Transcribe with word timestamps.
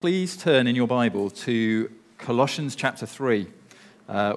Please 0.00 0.34
turn 0.34 0.66
in 0.66 0.74
your 0.74 0.86
Bible 0.86 1.28
to 1.28 1.92
Colossians 2.16 2.74
chapter 2.74 3.04
3. 3.04 3.46
Uh, 4.08 4.36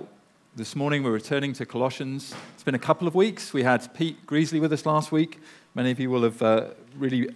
this 0.58 0.76
morning 0.76 1.04
we're 1.04 1.12
returning 1.12 1.54
to 1.54 1.66
Colossians. 1.66 2.36
It's 2.54 2.64
been 2.64 2.76
a 2.76 2.80
couple 2.80 3.08
of 3.08 3.16
weeks. 3.16 3.54
We 3.54 3.64
had 3.64 3.94
Pete 3.94 4.26
Greasley 4.28 4.60
with 4.60 4.74
us 4.74 4.86
last 4.86 5.14
week. 5.14 5.40
Many 5.74 5.92
of 5.92 6.02
you 6.02 6.10
will 6.10 6.24
have 6.24 6.42
uh, 6.42 6.66
really 6.98 7.34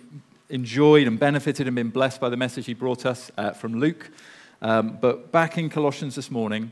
enjoyed 0.49 1.07
and 1.07 1.17
benefited 1.17 1.67
and 1.67 1.75
been 1.77 1.89
blessed 1.89 2.19
by 2.19 2.27
the 2.27 2.35
message 2.35 2.65
he 2.65 2.73
brought 2.73 3.05
us 3.05 3.31
uh, 3.37 3.51
from 3.51 3.79
Luke. 3.79 4.11
Um, 4.61 4.97
but 4.99 5.31
back 5.31 5.57
in 5.57 5.69
Colossians 5.69 6.15
this 6.15 6.29
morning, 6.29 6.71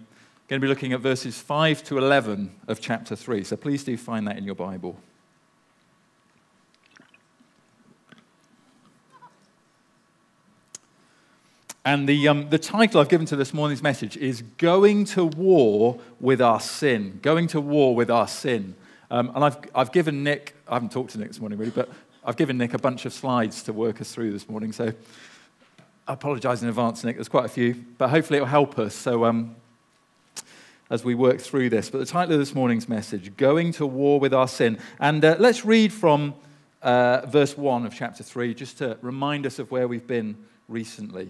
going 0.50 0.60
to 0.60 0.66
be 0.66 0.68
looking 0.68 0.92
at 0.92 1.00
verses 1.00 1.40
5 1.40 1.86
to 1.86 1.98
11 1.98 2.54
of 2.68 2.82
chapter 2.82 3.16
3. 3.16 3.46
So 3.46 3.56
please 3.56 3.86
do 3.86 3.96
find 3.96 4.28
that 4.28 4.38
in 4.38 4.44
your 4.44 4.56
Bible. 4.56 4.98
And 11.86 12.10
the, 12.10 12.28
um, 12.28 12.50
the 12.50 12.58
title 12.58 13.00
I've 13.00 13.10
given 13.10 13.28
to 13.28 13.36
this 13.36 13.54
morning's 13.54 13.84
message 13.84 14.18
is 14.18 14.42
Going 14.58 15.06
to 15.06 15.24
War 15.24 16.00
with 16.20 16.42
Our 16.42 16.60
Sin. 16.60 17.20
Going 17.22 17.46
to 17.50 17.62
War 17.62 17.96
with 17.96 18.10
Our 18.10 18.28
Sin. 18.28 18.74
Um, 19.12 19.32
and 19.36 19.46
I've, 19.46 19.58
I've 19.76 19.92
given 19.92 20.24
Nick, 20.24 20.56
I 20.68 20.74
haven't 20.74 20.92
talked 20.92 21.12
to 21.12 21.20
Nick 21.20 21.28
this 21.28 21.40
morning 21.40 21.60
really, 21.60 21.70
but 21.70 21.88
I've 22.24 22.38
given 22.38 22.58
Nick 22.58 22.74
a 22.74 22.80
bunch 22.80 23.06
of 23.06 23.14
slides 23.14 23.62
to 23.64 23.74
work 23.74 24.02
us 24.02 24.12
through 24.12 24.32
this 24.32 24.50
morning. 24.50 24.72
So 24.72 24.94
I 26.08 26.14
apologize 26.14 26.64
in 26.64 26.70
advance, 26.70 27.04
Nick. 27.04 27.18
There's 27.18 27.30
quite 27.30 27.46
a 27.46 27.50
few, 27.50 27.76
but 28.00 28.10
hopefully 28.10 28.38
it'll 28.38 28.48
help 28.48 28.80
us. 28.80 28.96
So 28.96 29.24
um, 29.26 29.56
as 30.90 31.04
we 31.04 31.14
work 31.14 31.40
through 31.40 31.70
this. 31.70 31.92
But 31.92 32.00
the 32.00 32.08
title 32.08 32.34
of 32.34 32.40
this 32.40 32.56
morning's 32.56 32.90
message, 32.90 33.38
Going 33.38 33.72
to 33.74 33.86
War 33.86 34.20
with 34.20 34.34
Our 34.34 34.48
Sin. 34.48 34.80
And 35.00 35.24
uh, 35.24 35.36
let's 35.38 35.64
read 35.64 35.94
from 35.94 36.34
uh, 36.82 37.28
verse 37.28 37.56
1 37.56 37.86
of 37.86 37.94
chapter 37.94 38.24
3 38.24 38.56
just 38.56 38.80
to 38.80 38.98
remind 39.04 39.46
us 39.46 39.60
of 39.60 39.70
where 39.70 39.88
we've 39.88 40.08
been 40.08 40.36
recently. 40.68 41.30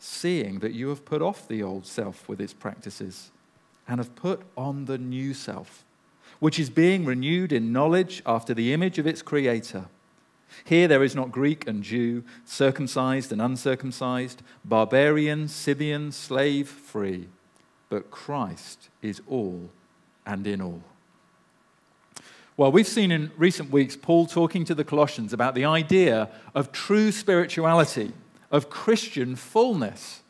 seeing 0.00 0.60
that 0.60 0.72
you 0.72 0.88
have 0.88 1.04
put 1.04 1.20
off 1.20 1.46
the 1.46 1.62
old 1.62 1.86
self 1.86 2.26
with 2.26 2.40
its 2.40 2.54
practices 2.54 3.30
and 3.86 3.98
have 3.98 4.16
put 4.16 4.40
on 4.56 4.86
the 4.86 4.96
new 4.96 5.34
self, 5.34 5.84
which 6.38 6.58
is 6.58 6.70
being 6.70 7.04
renewed 7.04 7.52
in 7.52 7.72
knowledge 7.72 8.22
after 8.24 8.54
the 8.54 8.72
image 8.72 8.98
of 8.98 9.06
its 9.06 9.20
creator. 9.20 9.86
Here 10.64 10.88
there 10.88 11.04
is 11.04 11.14
not 11.14 11.30
Greek 11.30 11.68
and 11.68 11.82
Jew, 11.82 12.24
circumcised 12.44 13.30
and 13.30 13.42
uncircumcised, 13.42 14.42
barbarian, 14.64 15.48
Scythian, 15.48 16.12
slave, 16.12 16.68
free, 16.68 17.28
but 17.90 18.10
Christ 18.10 18.88
is 19.02 19.20
all 19.28 19.68
and 20.24 20.46
in 20.46 20.62
all. 20.62 20.82
Well, 22.56 22.72
we've 22.72 22.86
seen 22.86 23.10
in 23.12 23.30
recent 23.36 23.70
weeks 23.70 23.96
Paul 23.96 24.26
talking 24.26 24.64
to 24.64 24.74
the 24.74 24.84
Colossians 24.84 25.32
about 25.32 25.54
the 25.54 25.66
idea 25.66 26.30
of 26.54 26.72
true 26.72 27.12
spirituality 27.12 28.12
of 28.50 28.70
Christian 28.70 29.36
fullness. 29.36 30.22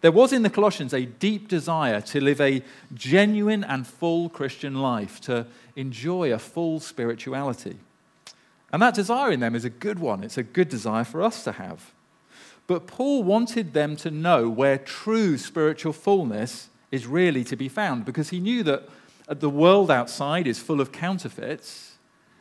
There 0.00 0.12
was 0.12 0.32
in 0.32 0.42
the 0.42 0.50
Colossians 0.50 0.92
a 0.92 1.06
deep 1.06 1.48
desire 1.48 2.00
to 2.00 2.20
live 2.20 2.40
a 2.40 2.62
genuine 2.92 3.62
and 3.62 3.86
full 3.86 4.28
Christian 4.28 4.74
life, 4.82 5.20
to 5.22 5.46
enjoy 5.76 6.32
a 6.32 6.38
full 6.38 6.80
spirituality. 6.80 7.76
And 8.72 8.82
that 8.82 8.94
desire 8.94 9.30
in 9.30 9.40
them 9.40 9.54
is 9.54 9.64
a 9.64 9.70
good 9.70 9.98
one. 9.98 10.24
It's 10.24 10.38
a 10.38 10.42
good 10.42 10.68
desire 10.68 11.04
for 11.04 11.22
us 11.22 11.44
to 11.44 11.52
have. 11.52 11.92
But 12.66 12.86
Paul 12.86 13.22
wanted 13.22 13.74
them 13.74 13.96
to 13.96 14.10
know 14.10 14.48
where 14.48 14.78
true 14.78 15.38
spiritual 15.38 15.92
fullness 15.92 16.68
is 16.90 17.06
really 17.06 17.44
to 17.44 17.56
be 17.56 17.68
found 17.68 18.04
because 18.04 18.30
he 18.30 18.40
knew 18.40 18.62
that 18.64 18.88
the 19.28 19.50
world 19.50 19.90
outside 19.90 20.46
is 20.46 20.58
full 20.58 20.80
of 20.80 20.92
counterfeits, 20.92 21.96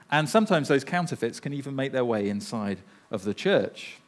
and 0.10 0.28
sometimes 0.28 0.68
those 0.68 0.84
counterfeits 0.84 1.40
can 1.40 1.54
even 1.54 1.76
make 1.76 1.92
their 1.92 2.06
way 2.06 2.28
inside 2.28 2.80
of 3.12 3.24
the 3.24 3.34
church. 3.34 4.01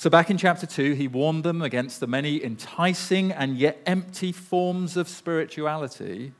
So, 0.00 0.08
back 0.08 0.30
in 0.30 0.38
chapter 0.38 0.64
2, 0.64 0.94
he 0.94 1.08
warned 1.08 1.44
them 1.44 1.60
against 1.60 2.00
the 2.00 2.06
many 2.06 2.42
enticing 2.42 3.32
and 3.32 3.58
yet 3.58 3.82
empty 3.84 4.32
forms 4.32 4.96
of 4.96 5.10
spirituality 5.10 6.32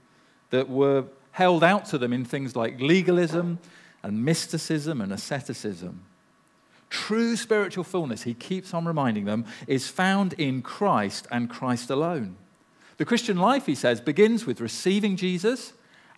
that 0.49 0.71
were 0.71 1.05
held 1.33 1.63
out 1.63 1.85
to 1.89 1.99
them 1.99 2.15
in 2.15 2.25
things 2.25 2.57
like 2.57 2.81
legalism 2.81 3.59
and 4.03 4.25
mysticism 4.25 5.03
and 5.03 5.13
asceticism. 5.13 6.07
True 6.89 7.37
spiritual 7.37 7.85
fullness, 7.85 8.23
he 8.23 8.33
keeps 8.33 8.73
on 8.73 8.87
reminding 8.87 9.27
them, 9.27 9.45
is 9.67 9.89
found 9.89 10.33
in 10.39 10.63
Christ 10.63 11.27
and 11.31 11.51
Christ 11.51 11.91
alone. 11.91 12.37
The 12.97 13.05
Christian 13.05 13.37
life, 13.37 13.67
he 13.67 13.75
says, 13.75 14.01
begins 14.01 14.47
with 14.47 14.63
receiving 14.63 15.17
Jesus 15.17 15.75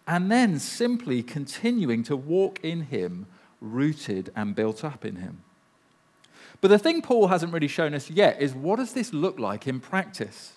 and 0.07 0.31
then 0.31 0.61
simply 0.61 1.25
continuing 1.25 2.05
to 2.05 2.15
walk 2.15 2.61
in 2.63 2.83
him, 2.83 3.27
rooted 3.61 4.31
and 4.37 4.55
built 4.55 4.85
up 4.85 5.05
in 5.05 5.17
him. 5.17 5.43
But 6.63 6.69
the 6.69 6.79
thing 6.79 7.03
Paul 7.03 7.27
hasn't 7.27 7.53
really 7.53 7.69
shown 7.69 7.93
us 7.93 8.09
yet 8.09 8.41
is 8.41 8.55
what 8.55 8.77
does 8.77 8.93
this 8.95 9.13
look 9.13 9.39
like 9.39 9.67
in 9.67 9.81
practice? 9.81 10.53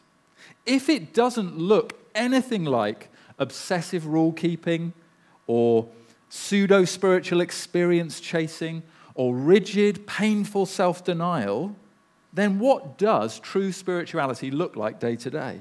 If 0.66 0.88
it 0.88 1.14
doesn't 1.14 1.58
look 1.58 2.00
anything 2.14 2.64
like 2.64 3.10
obsessive 3.40 4.06
rule 4.06 4.32
keeping 4.32 4.94
or 5.48 5.90
pseudo 6.30 6.86
spiritual 6.86 7.42
experience 7.42 8.20
chasing 8.20 8.84
or 9.16 9.36
rigid, 9.36 10.06
painful 10.06 10.68
self 10.68 11.04
denial, 11.04 11.76
then 12.32 12.60
what 12.60 13.00
does 13.00 13.40
true 13.40 13.72
spirituality 13.72 14.52
look 14.52 14.76
like 14.76 15.00
day 15.00 15.16
to 15.16 15.32
day? 15.32 15.60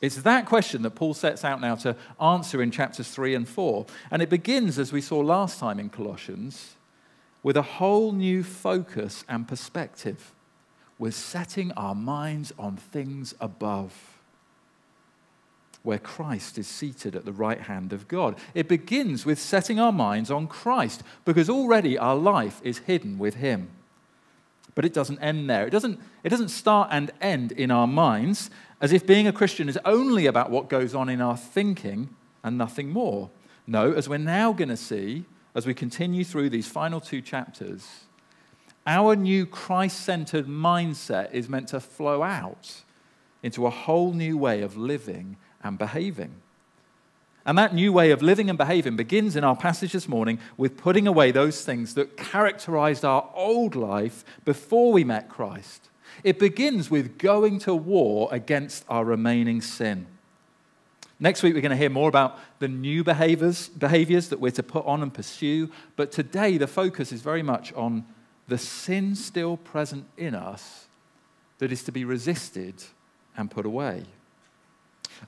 It's 0.00 0.22
that 0.22 0.46
question 0.46 0.82
that 0.82 0.90
Paul 0.90 1.14
sets 1.14 1.44
out 1.44 1.60
now 1.60 1.74
to 1.76 1.96
answer 2.20 2.62
in 2.62 2.70
chapters 2.70 3.10
3 3.10 3.34
and 3.34 3.48
4. 3.48 3.86
And 4.12 4.22
it 4.22 4.28
begins, 4.28 4.78
as 4.78 4.92
we 4.92 5.00
saw 5.00 5.18
last 5.18 5.58
time 5.58 5.80
in 5.80 5.88
Colossians, 5.88 6.76
with 7.48 7.56
a 7.56 7.62
whole 7.62 8.12
new 8.12 8.42
focus 8.42 9.24
and 9.26 9.48
perspective. 9.48 10.34
We're 10.98 11.12
setting 11.12 11.72
our 11.72 11.94
minds 11.94 12.52
on 12.58 12.76
things 12.76 13.34
above, 13.40 14.18
where 15.82 15.98
Christ 15.98 16.58
is 16.58 16.68
seated 16.68 17.16
at 17.16 17.24
the 17.24 17.32
right 17.32 17.62
hand 17.62 17.94
of 17.94 18.06
God. 18.06 18.36
It 18.52 18.68
begins 18.68 19.24
with 19.24 19.38
setting 19.38 19.80
our 19.80 19.92
minds 19.92 20.30
on 20.30 20.46
Christ, 20.46 21.02
because 21.24 21.48
already 21.48 21.96
our 21.96 22.16
life 22.16 22.60
is 22.62 22.80
hidden 22.80 23.18
with 23.18 23.36
Him. 23.36 23.70
But 24.74 24.84
it 24.84 24.92
doesn't 24.92 25.20
end 25.20 25.48
there. 25.48 25.66
It 25.66 25.70
doesn't, 25.70 25.98
it 26.24 26.28
doesn't 26.28 26.50
start 26.50 26.90
and 26.92 27.10
end 27.22 27.52
in 27.52 27.70
our 27.70 27.86
minds, 27.86 28.50
as 28.78 28.92
if 28.92 29.06
being 29.06 29.26
a 29.26 29.32
Christian 29.32 29.70
is 29.70 29.78
only 29.86 30.26
about 30.26 30.50
what 30.50 30.68
goes 30.68 30.94
on 30.94 31.08
in 31.08 31.22
our 31.22 31.38
thinking 31.38 32.10
and 32.44 32.58
nothing 32.58 32.90
more. 32.90 33.30
No, 33.66 33.94
as 33.94 34.06
we're 34.06 34.18
now 34.18 34.52
going 34.52 34.68
to 34.68 34.76
see, 34.76 35.24
as 35.54 35.66
we 35.66 35.74
continue 35.74 36.24
through 36.24 36.50
these 36.50 36.68
final 36.68 37.00
two 37.00 37.20
chapters, 37.20 38.04
our 38.86 39.14
new 39.16 39.44
Christ 39.44 40.00
centered 40.00 40.46
mindset 40.46 41.32
is 41.32 41.48
meant 41.48 41.68
to 41.68 41.80
flow 41.80 42.22
out 42.22 42.82
into 43.42 43.66
a 43.66 43.70
whole 43.70 44.12
new 44.12 44.38
way 44.38 44.62
of 44.62 44.76
living 44.76 45.36
and 45.62 45.78
behaving. 45.78 46.34
And 47.44 47.56
that 47.56 47.74
new 47.74 47.92
way 47.92 48.10
of 48.10 48.20
living 48.20 48.50
and 48.50 48.58
behaving 48.58 48.96
begins 48.96 49.36
in 49.36 49.44
our 49.44 49.56
passage 49.56 49.92
this 49.92 50.08
morning 50.08 50.38
with 50.56 50.76
putting 50.76 51.06
away 51.06 51.30
those 51.30 51.64
things 51.64 51.94
that 51.94 52.16
characterized 52.16 53.04
our 53.04 53.30
old 53.34 53.74
life 53.74 54.24
before 54.44 54.92
we 54.92 55.04
met 55.04 55.28
Christ. 55.28 55.88
It 56.24 56.38
begins 56.38 56.90
with 56.90 57.16
going 57.16 57.58
to 57.60 57.74
war 57.74 58.28
against 58.32 58.84
our 58.88 59.04
remaining 59.04 59.62
sin. 59.62 60.06
Next 61.20 61.42
week, 61.42 61.54
we're 61.54 61.62
going 61.62 61.70
to 61.70 61.76
hear 61.76 61.90
more 61.90 62.08
about 62.08 62.38
the 62.60 62.68
new 62.68 63.02
behaviors, 63.02 63.68
behaviors 63.68 64.28
that 64.28 64.38
we're 64.38 64.52
to 64.52 64.62
put 64.62 64.86
on 64.86 65.02
and 65.02 65.12
pursue. 65.12 65.68
But 65.96 66.12
today, 66.12 66.58
the 66.58 66.68
focus 66.68 67.10
is 67.10 67.22
very 67.22 67.42
much 67.42 67.72
on 67.72 68.06
the 68.46 68.58
sin 68.58 69.16
still 69.16 69.56
present 69.56 70.04
in 70.16 70.34
us 70.34 70.86
that 71.58 71.72
is 71.72 71.82
to 71.84 71.92
be 71.92 72.04
resisted 72.04 72.84
and 73.36 73.50
put 73.50 73.66
away. 73.66 74.04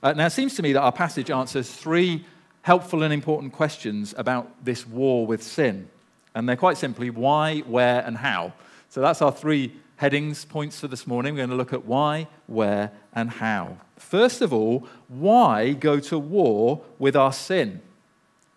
Uh, 0.01 0.13
now, 0.13 0.27
it 0.27 0.31
seems 0.31 0.55
to 0.55 0.63
me 0.63 0.71
that 0.73 0.81
our 0.81 0.93
passage 0.93 1.29
answers 1.29 1.69
three 1.69 2.25
helpful 2.61 3.03
and 3.03 3.13
important 3.13 3.51
questions 3.51 4.13
about 4.17 4.63
this 4.63 4.87
war 4.87 5.27
with 5.27 5.43
sin. 5.43 5.89
And 6.33 6.47
they're 6.47 6.55
quite 6.55 6.77
simply 6.77 7.09
why, 7.09 7.59
where, 7.59 8.01
and 8.05 8.17
how. 8.17 8.53
So 8.87 9.01
that's 9.01 9.21
our 9.21 9.31
three 9.31 9.73
headings, 9.97 10.45
points 10.45 10.79
for 10.79 10.87
this 10.87 11.05
morning. 11.05 11.33
We're 11.33 11.39
going 11.39 11.49
to 11.49 11.55
look 11.55 11.73
at 11.73 11.85
why, 11.85 12.27
where, 12.47 12.91
and 13.13 13.29
how. 13.29 13.77
First 14.01 14.41
of 14.41 14.51
all, 14.51 14.87
why 15.07 15.73
go 15.73 15.99
to 15.99 16.17
war 16.17 16.81
with 16.99 17.15
our 17.15 17.31
sin? 17.31 17.81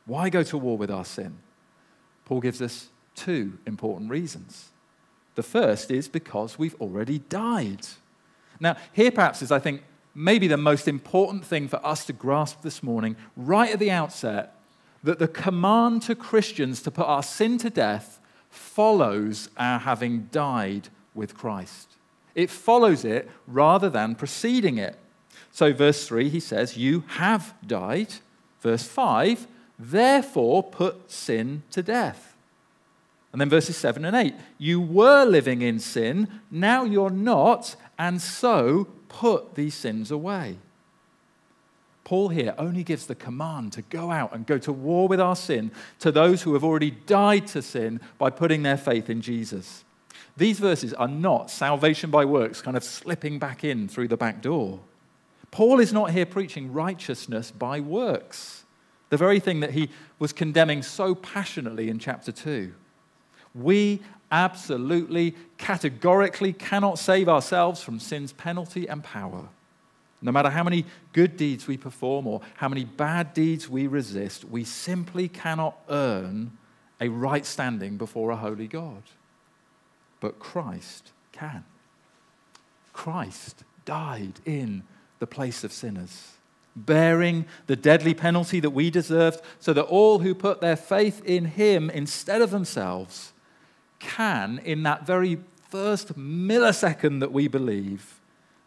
Why 0.06 0.28
go 0.28 0.42
to 0.42 0.58
war 0.58 0.76
with 0.76 0.90
our 0.90 1.04
sin? 1.04 1.38
Paul 2.24 2.40
gives 2.40 2.60
us 2.60 2.88
two 3.14 3.58
important 3.66 4.10
reasons. 4.10 4.70
The 5.34 5.42
first 5.42 5.90
is 5.90 6.08
because 6.08 6.58
we've 6.58 6.74
already 6.80 7.18
died. 7.18 7.86
Now, 8.58 8.76
here 8.92 9.10
perhaps 9.10 9.42
is, 9.42 9.52
I 9.52 9.58
think, 9.58 9.84
maybe 10.14 10.48
the 10.48 10.56
most 10.56 10.88
important 10.88 11.44
thing 11.44 11.68
for 11.68 11.84
us 11.86 12.04
to 12.06 12.12
grasp 12.12 12.62
this 12.62 12.82
morning, 12.82 13.14
right 13.36 13.70
at 13.70 13.78
the 13.78 13.90
outset, 13.90 14.56
that 15.02 15.18
the 15.18 15.28
command 15.28 16.02
to 16.02 16.14
Christians 16.14 16.82
to 16.82 16.90
put 16.90 17.06
our 17.06 17.22
sin 17.22 17.58
to 17.58 17.70
death 17.70 18.18
follows 18.50 19.50
our 19.56 19.78
having 19.80 20.28
died 20.32 20.88
with 21.14 21.36
Christ. 21.36 21.96
It 22.34 22.50
follows 22.50 23.04
it 23.04 23.30
rather 23.46 23.90
than 23.90 24.14
preceding 24.14 24.78
it. 24.78 24.98
So, 25.54 25.72
verse 25.72 26.08
3, 26.08 26.30
he 26.30 26.40
says, 26.40 26.76
You 26.76 27.04
have 27.06 27.54
died. 27.64 28.14
Verse 28.60 28.82
5, 28.82 29.46
therefore 29.78 30.64
put 30.64 31.12
sin 31.12 31.62
to 31.70 31.80
death. 31.80 32.34
And 33.30 33.40
then 33.40 33.48
verses 33.48 33.76
7 33.76 34.04
and 34.04 34.16
8, 34.16 34.34
You 34.58 34.80
were 34.80 35.24
living 35.24 35.62
in 35.62 35.78
sin, 35.78 36.40
now 36.50 36.82
you're 36.82 37.08
not, 37.08 37.76
and 37.96 38.20
so 38.20 38.88
put 39.08 39.54
these 39.54 39.76
sins 39.76 40.10
away. 40.10 40.56
Paul 42.02 42.30
here 42.30 42.56
only 42.58 42.82
gives 42.82 43.06
the 43.06 43.14
command 43.14 43.74
to 43.74 43.82
go 43.82 44.10
out 44.10 44.34
and 44.34 44.44
go 44.44 44.58
to 44.58 44.72
war 44.72 45.06
with 45.06 45.20
our 45.20 45.36
sin 45.36 45.70
to 46.00 46.10
those 46.10 46.42
who 46.42 46.54
have 46.54 46.64
already 46.64 46.90
died 46.90 47.46
to 47.48 47.62
sin 47.62 48.00
by 48.18 48.30
putting 48.30 48.64
their 48.64 48.76
faith 48.76 49.08
in 49.08 49.20
Jesus. 49.20 49.84
These 50.36 50.58
verses 50.58 50.92
are 50.94 51.06
not 51.06 51.48
salvation 51.48 52.10
by 52.10 52.24
works, 52.24 52.60
kind 52.60 52.76
of 52.76 52.82
slipping 52.82 53.38
back 53.38 53.62
in 53.62 53.86
through 53.86 54.08
the 54.08 54.16
back 54.16 54.42
door. 54.42 54.80
Paul 55.54 55.78
is 55.78 55.92
not 55.92 56.10
here 56.10 56.26
preaching 56.26 56.72
righteousness 56.72 57.52
by 57.52 57.78
works, 57.78 58.64
the 59.10 59.16
very 59.16 59.38
thing 59.38 59.60
that 59.60 59.70
he 59.70 59.88
was 60.18 60.32
condemning 60.32 60.82
so 60.82 61.14
passionately 61.14 61.88
in 61.88 62.00
chapter 62.00 62.32
2. 62.32 62.74
We 63.54 64.00
absolutely, 64.32 65.36
categorically 65.56 66.52
cannot 66.52 66.98
save 66.98 67.28
ourselves 67.28 67.80
from 67.80 68.00
sin's 68.00 68.32
penalty 68.32 68.88
and 68.88 69.04
power. 69.04 69.48
No 70.20 70.32
matter 70.32 70.50
how 70.50 70.64
many 70.64 70.86
good 71.12 71.36
deeds 71.36 71.68
we 71.68 71.76
perform 71.76 72.26
or 72.26 72.40
how 72.56 72.68
many 72.68 72.84
bad 72.84 73.32
deeds 73.32 73.68
we 73.68 73.86
resist, 73.86 74.44
we 74.44 74.64
simply 74.64 75.28
cannot 75.28 75.78
earn 75.88 76.50
a 77.00 77.06
right 77.06 77.46
standing 77.46 77.96
before 77.96 78.32
a 78.32 78.36
holy 78.36 78.66
God. 78.66 79.04
But 80.18 80.40
Christ 80.40 81.12
can. 81.30 81.64
Christ 82.92 83.62
died 83.84 84.40
in 84.44 84.82
the 85.24 85.34
place 85.34 85.64
of 85.64 85.72
sinners, 85.72 86.32
bearing 86.76 87.46
the 87.66 87.76
deadly 87.76 88.12
penalty 88.12 88.60
that 88.60 88.68
we 88.68 88.90
deserved, 88.90 89.40
so 89.58 89.72
that 89.72 89.84
all 89.84 90.18
who 90.18 90.34
put 90.34 90.60
their 90.60 90.76
faith 90.76 91.24
in 91.24 91.46
him 91.46 91.88
instead 91.88 92.42
of 92.42 92.50
themselves 92.50 93.32
can, 93.98 94.60
in 94.66 94.82
that 94.82 95.06
very 95.06 95.38
first 95.70 96.18
millisecond 96.18 97.20
that 97.20 97.32
we 97.32 97.48
believe, 97.48 98.20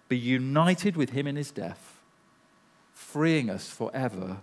be 0.10 0.18
united 0.18 0.98
with 0.98 1.12
him 1.12 1.28
in 1.28 1.36
his 1.36 1.52
death, 1.52 2.00
freeing 2.92 3.52
us 3.52 3.70
forever 3.70 4.38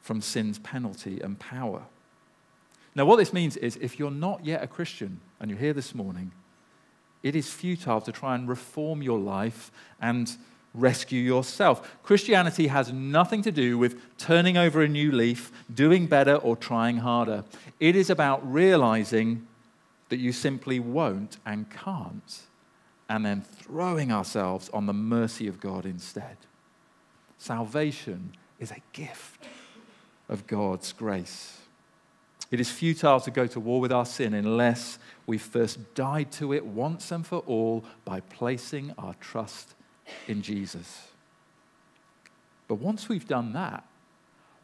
from 0.00 0.20
sin's 0.20 0.58
penalty 0.58 1.20
and 1.20 1.38
power. 1.38 1.82
Now, 2.96 3.04
what 3.04 3.18
this 3.18 3.32
means 3.32 3.56
is 3.56 3.76
if 3.76 4.00
you're 4.00 4.10
not 4.10 4.44
yet 4.44 4.64
a 4.64 4.66
Christian 4.66 5.20
and 5.38 5.48
you're 5.48 5.60
here 5.60 5.72
this 5.72 5.94
morning, 5.94 6.32
it 7.22 7.36
is 7.36 7.52
futile 7.52 8.00
to 8.00 8.10
try 8.10 8.34
and 8.34 8.48
reform 8.48 9.00
your 9.00 9.20
life 9.20 9.70
and 10.00 10.36
rescue 10.74 11.20
yourself. 11.20 12.02
Christianity 12.02 12.68
has 12.68 12.92
nothing 12.92 13.42
to 13.42 13.52
do 13.52 13.76
with 13.76 14.00
turning 14.18 14.56
over 14.56 14.82
a 14.82 14.88
new 14.88 15.12
leaf, 15.12 15.52
doing 15.72 16.06
better, 16.06 16.36
or 16.36 16.56
trying 16.56 16.98
harder. 16.98 17.44
It 17.78 17.96
is 17.96 18.10
about 18.10 18.50
realizing 18.50 19.46
that 20.08 20.18
you 20.18 20.32
simply 20.32 20.78
won't 20.80 21.38
and 21.44 21.70
can't, 21.70 22.40
and 23.08 23.24
then 23.24 23.42
throwing 23.42 24.12
ourselves 24.12 24.70
on 24.70 24.86
the 24.86 24.92
mercy 24.92 25.46
of 25.46 25.60
God 25.60 25.84
instead. 25.84 26.36
Salvation 27.38 28.32
is 28.58 28.70
a 28.70 28.82
gift 28.92 29.44
of 30.28 30.46
God's 30.46 30.92
grace. 30.92 31.58
It 32.50 32.60
is 32.60 32.70
futile 32.70 33.20
to 33.20 33.30
go 33.30 33.46
to 33.46 33.60
war 33.60 33.80
with 33.80 33.92
our 33.92 34.04
sin 34.04 34.34
unless 34.34 34.98
we 35.26 35.38
first 35.38 35.94
died 35.94 36.30
to 36.32 36.52
it 36.52 36.64
once 36.64 37.10
and 37.10 37.26
for 37.26 37.38
all 37.40 37.84
by 38.04 38.20
placing 38.20 38.94
our 38.98 39.14
trust 39.14 39.74
in 40.28 40.42
Jesus. 40.42 41.08
But 42.68 42.76
once 42.76 43.08
we've 43.08 43.26
done 43.26 43.52
that, 43.52 43.84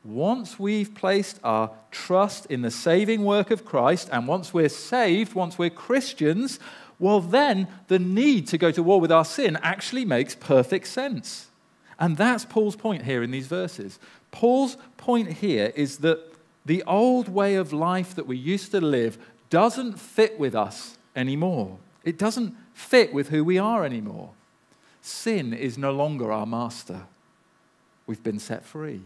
once 0.04 0.58
we've 0.58 0.94
placed 0.94 1.40
our 1.42 1.70
trust 1.90 2.46
in 2.46 2.62
the 2.62 2.70
saving 2.70 3.24
work 3.24 3.50
of 3.50 3.64
Christ, 3.64 4.08
and 4.12 4.26
once 4.26 4.54
we're 4.54 4.68
saved, 4.68 5.34
once 5.34 5.58
we're 5.58 5.70
Christians, 5.70 6.58
well, 6.98 7.20
then 7.20 7.68
the 7.88 7.98
need 7.98 8.46
to 8.48 8.58
go 8.58 8.70
to 8.70 8.82
war 8.82 9.00
with 9.00 9.12
our 9.12 9.24
sin 9.24 9.58
actually 9.62 10.04
makes 10.04 10.34
perfect 10.34 10.86
sense. 10.86 11.48
And 11.98 12.16
that's 12.16 12.44
Paul's 12.44 12.76
point 12.76 13.04
here 13.04 13.22
in 13.22 13.30
these 13.30 13.46
verses. 13.46 13.98
Paul's 14.30 14.76
point 14.96 15.34
here 15.34 15.72
is 15.74 15.98
that 15.98 16.20
the 16.64 16.82
old 16.84 17.28
way 17.28 17.56
of 17.56 17.72
life 17.72 18.14
that 18.14 18.26
we 18.26 18.36
used 18.36 18.70
to 18.70 18.80
live 18.80 19.18
doesn't 19.50 19.98
fit 19.98 20.38
with 20.38 20.54
us 20.54 20.96
anymore. 21.16 21.78
It 22.04 22.18
doesn't 22.18 22.54
fit 22.72 23.12
with 23.12 23.30
who 23.30 23.42
we 23.42 23.58
are 23.58 23.84
anymore. 23.84 24.30
Sin 25.08 25.55
is 25.55 25.78
no 25.78 25.90
longer 25.90 26.31
our 26.31 26.44
master. 26.44 27.06
We've 28.06 28.22
been 28.22 28.38
set 28.38 28.62
free. 28.62 29.00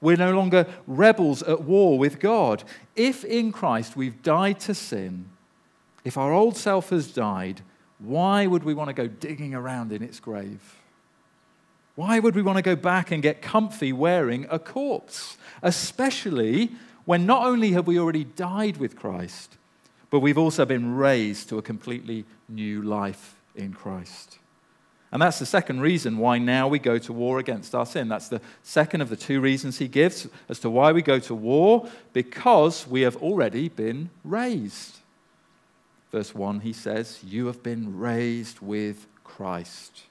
We're 0.00 0.16
no 0.16 0.34
longer 0.34 0.66
rebels 0.86 1.42
at 1.42 1.64
war 1.64 1.98
with 1.98 2.18
God. 2.18 2.64
If 2.96 3.22
in 3.22 3.52
Christ 3.52 3.94
we've 3.94 4.22
died 4.22 4.58
to 4.60 4.74
sin, 4.74 5.28
if 6.02 6.16
our 6.16 6.32
old 6.32 6.56
self 6.56 6.88
has 6.88 7.12
died, 7.12 7.60
why 7.98 8.46
would 8.46 8.64
we 8.64 8.72
want 8.72 8.88
to 8.88 8.94
go 8.94 9.06
digging 9.06 9.54
around 9.54 9.92
in 9.92 10.02
its 10.02 10.18
grave? 10.18 10.76
Why 11.94 12.18
would 12.18 12.34
we 12.34 12.40
want 12.40 12.56
to 12.56 12.62
go 12.62 12.74
back 12.74 13.10
and 13.10 13.22
get 13.22 13.42
comfy 13.42 13.92
wearing 13.92 14.46
a 14.50 14.58
corpse? 14.58 15.36
Especially 15.62 16.70
when 17.04 17.26
not 17.26 17.46
only 17.46 17.72
have 17.72 17.86
we 17.86 17.98
already 17.98 18.24
died 18.24 18.78
with 18.78 18.96
Christ, 18.96 19.58
but 20.08 20.20
we've 20.20 20.38
also 20.38 20.64
been 20.64 20.96
raised 20.96 21.50
to 21.50 21.58
a 21.58 21.62
completely 21.62 22.24
new 22.48 22.80
life 22.80 23.36
in 23.54 23.74
Christ. 23.74 24.38
And 25.12 25.22
that's 25.22 25.38
the 25.38 25.46
second 25.46 25.80
reason 25.80 26.18
why 26.18 26.38
now 26.38 26.66
we 26.66 26.78
go 26.78 26.98
to 26.98 27.12
war 27.12 27.38
against 27.38 27.74
our 27.74 27.86
sin. 27.86 28.08
That's 28.08 28.28
the 28.28 28.40
second 28.62 29.00
of 29.00 29.08
the 29.08 29.16
two 29.16 29.40
reasons 29.40 29.78
he 29.78 29.88
gives 29.88 30.28
as 30.48 30.58
to 30.60 30.70
why 30.70 30.92
we 30.92 31.02
go 31.02 31.18
to 31.20 31.34
war, 31.34 31.88
because 32.12 32.86
we 32.88 33.02
have 33.02 33.16
already 33.16 33.68
been 33.68 34.10
raised. 34.24 34.96
Verse 36.10 36.34
1, 36.34 36.60
he 36.60 36.72
says, 36.72 37.20
You 37.24 37.46
have 37.46 37.62
been 37.62 37.98
raised 37.98 38.60
with 38.60 39.06
Christ. 39.22 40.02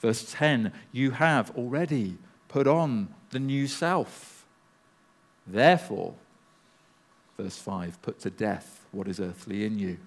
Verse 0.00 0.32
10, 0.32 0.72
you 0.92 1.12
have 1.12 1.50
already 1.56 2.18
put 2.48 2.66
on 2.66 3.08
the 3.30 3.40
new 3.40 3.66
self. 3.66 4.46
Therefore, 5.46 6.14
verse 7.36 7.58
5, 7.58 8.00
put 8.02 8.20
to 8.20 8.30
death 8.30 8.86
what 8.92 9.08
is 9.08 9.18
earthly 9.18 9.64
in 9.64 9.78
you. 9.78 9.98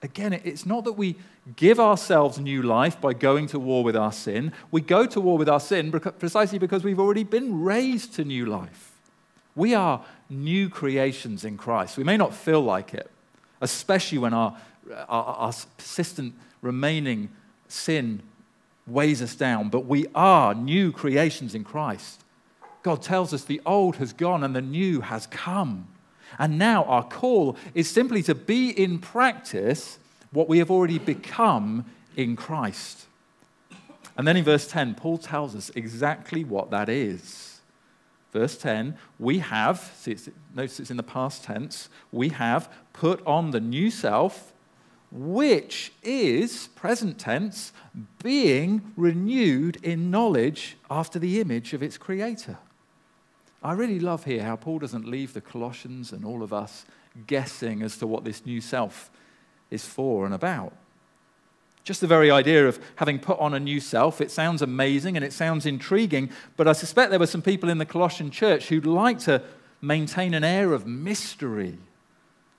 Again, 0.00 0.32
it's 0.32 0.64
not 0.64 0.84
that 0.84 0.92
we 0.92 1.16
give 1.56 1.80
ourselves 1.80 2.38
new 2.38 2.62
life 2.62 3.00
by 3.00 3.14
going 3.14 3.48
to 3.48 3.58
war 3.58 3.82
with 3.82 3.96
our 3.96 4.12
sin. 4.12 4.52
We 4.70 4.80
go 4.80 5.06
to 5.06 5.20
war 5.20 5.36
with 5.36 5.48
our 5.48 5.58
sin 5.58 5.90
precisely 5.90 6.58
because 6.58 6.84
we've 6.84 7.00
already 7.00 7.24
been 7.24 7.62
raised 7.62 8.14
to 8.14 8.24
new 8.24 8.46
life. 8.46 8.92
We 9.56 9.74
are 9.74 10.04
new 10.30 10.68
creations 10.68 11.44
in 11.44 11.56
Christ. 11.56 11.96
We 11.96 12.04
may 12.04 12.16
not 12.16 12.32
feel 12.32 12.60
like 12.60 12.94
it, 12.94 13.10
especially 13.60 14.18
when 14.18 14.32
our, 14.32 14.56
our, 15.08 15.24
our 15.24 15.52
persistent 15.76 16.34
remaining 16.62 17.30
sin 17.66 18.22
weighs 18.86 19.20
us 19.20 19.34
down, 19.34 19.68
but 19.68 19.84
we 19.84 20.06
are 20.14 20.54
new 20.54 20.92
creations 20.92 21.56
in 21.56 21.64
Christ. 21.64 22.22
God 22.84 23.02
tells 23.02 23.34
us 23.34 23.44
the 23.44 23.60
old 23.66 23.96
has 23.96 24.12
gone 24.12 24.44
and 24.44 24.54
the 24.54 24.62
new 24.62 25.00
has 25.00 25.26
come. 25.26 25.88
And 26.38 26.58
now 26.58 26.84
our 26.84 27.04
call 27.04 27.56
is 27.74 27.88
simply 27.88 28.22
to 28.24 28.34
be 28.34 28.70
in 28.70 28.98
practice 28.98 29.98
what 30.32 30.48
we 30.48 30.58
have 30.58 30.70
already 30.70 30.98
become 30.98 31.84
in 32.16 32.36
Christ. 32.36 33.06
And 34.16 34.26
then 34.26 34.36
in 34.36 34.44
verse 34.44 34.66
10, 34.66 34.96
Paul 34.96 35.18
tells 35.18 35.54
us 35.54 35.70
exactly 35.76 36.44
what 36.44 36.70
that 36.70 36.88
is. 36.88 37.60
Verse 38.32 38.58
10, 38.58 38.98
we 39.18 39.38
have, 39.38 39.92
see 39.96 40.12
it's, 40.12 40.28
notice 40.54 40.80
it's 40.80 40.90
in 40.90 40.96
the 40.96 41.02
past 41.02 41.44
tense, 41.44 41.88
we 42.12 42.28
have 42.30 42.70
put 42.92 43.24
on 43.24 43.52
the 43.52 43.60
new 43.60 43.90
self, 43.90 44.52
which 45.10 45.92
is, 46.02 46.68
present 46.74 47.18
tense, 47.18 47.72
being 48.22 48.92
renewed 48.96 49.76
in 49.82 50.10
knowledge 50.10 50.76
after 50.90 51.18
the 51.18 51.40
image 51.40 51.72
of 51.72 51.82
its 51.82 51.96
creator. 51.96 52.58
I 53.62 53.72
really 53.72 53.98
love 53.98 54.24
here 54.24 54.42
how 54.42 54.56
Paul 54.56 54.78
doesn't 54.78 55.06
leave 55.06 55.32
the 55.32 55.40
Colossians 55.40 56.12
and 56.12 56.24
all 56.24 56.42
of 56.42 56.52
us 56.52 56.84
guessing 57.26 57.82
as 57.82 57.96
to 57.98 58.06
what 58.06 58.24
this 58.24 58.46
new 58.46 58.60
self 58.60 59.10
is 59.70 59.84
for 59.84 60.24
and 60.24 60.34
about. 60.34 60.72
Just 61.82 62.00
the 62.00 62.06
very 62.06 62.30
idea 62.30 62.68
of 62.68 62.78
having 62.96 63.18
put 63.18 63.38
on 63.38 63.54
a 63.54 63.60
new 63.60 63.80
self, 63.80 64.20
it 64.20 64.30
sounds 64.30 64.62
amazing 64.62 65.16
and 65.16 65.24
it 65.24 65.32
sounds 65.32 65.66
intriguing, 65.66 66.30
but 66.56 66.68
I 66.68 66.72
suspect 66.72 67.10
there 67.10 67.18
were 67.18 67.26
some 67.26 67.42
people 67.42 67.70
in 67.70 67.78
the 67.78 67.86
Colossian 67.86 68.30
church 68.30 68.68
who'd 68.68 68.86
like 68.86 69.18
to 69.20 69.42
maintain 69.80 70.34
an 70.34 70.44
air 70.44 70.72
of 70.72 70.86
mystery 70.86 71.78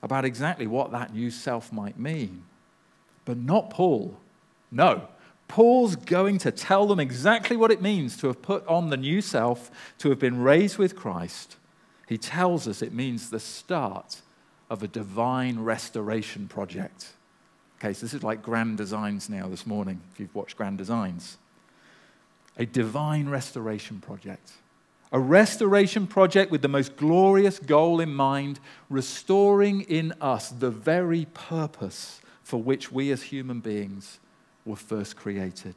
about 0.01 0.25
exactly 0.25 0.67
what 0.67 0.91
that 0.91 1.13
new 1.13 1.29
self 1.29 1.71
might 1.71 1.99
mean. 1.99 2.43
But 3.25 3.37
not 3.37 3.69
Paul. 3.69 4.17
No. 4.71 5.07
Paul's 5.49 5.95
going 5.95 6.37
to 6.37 6.51
tell 6.51 6.85
them 6.85 6.99
exactly 6.99 7.57
what 7.57 7.71
it 7.71 7.81
means 7.81 8.15
to 8.17 8.27
have 8.27 8.41
put 8.41 8.65
on 8.67 8.91
the 8.91 8.97
new 8.97 9.19
self, 9.19 9.71
to 9.97 10.09
have 10.09 10.19
been 10.19 10.41
raised 10.41 10.77
with 10.77 10.95
Christ. 10.95 11.57
He 12.07 12.19
tells 12.19 12.67
us 12.67 12.81
it 12.81 12.93
means 12.93 13.29
the 13.29 13.39
start 13.39 14.21
of 14.69 14.83
a 14.83 14.87
divine 14.87 15.59
restoration 15.59 16.47
project. 16.47 17.13
Okay, 17.79 17.93
so 17.93 18.05
this 18.05 18.13
is 18.13 18.23
like 18.23 18.43
Grand 18.43 18.77
Designs 18.77 19.27
now 19.27 19.47
this 19.47 19.65
morning, 19.65 19.99
if 20.13 20.19
you've 20.19 20.35
watched 20.35 20.55
Grand 20.55 20.77
Designs. 20.77 21.37
A 22.55 22.65
divine 22.67 23.27
restoration 23.27 23.99
project. 23.99 24.51
A 25.11 25.19
restoration 25.19 26.05
project 26.05 26.51
with 26.51 26.61
the 26.61 26.67
most 26.67 26.95
glorious 26.95 27.57
goal 27.57 27.99
in 27.99 28.13
mind, 28.13 28.59
restoring 28.87 29.81
in 29.81 30.13
us 30.21 30.49
the 30.49 30.69
very 30.69 31.25
purpose 31.33 32.21
for 32.43 32.61
which 32.61 32.91
we 32.91 33.11
as 33.11 33.23
human 33.23 33.61
beings 33.61 34.19
were 34.65 34.75
first 34.75 35.15
created. 35.15 35.75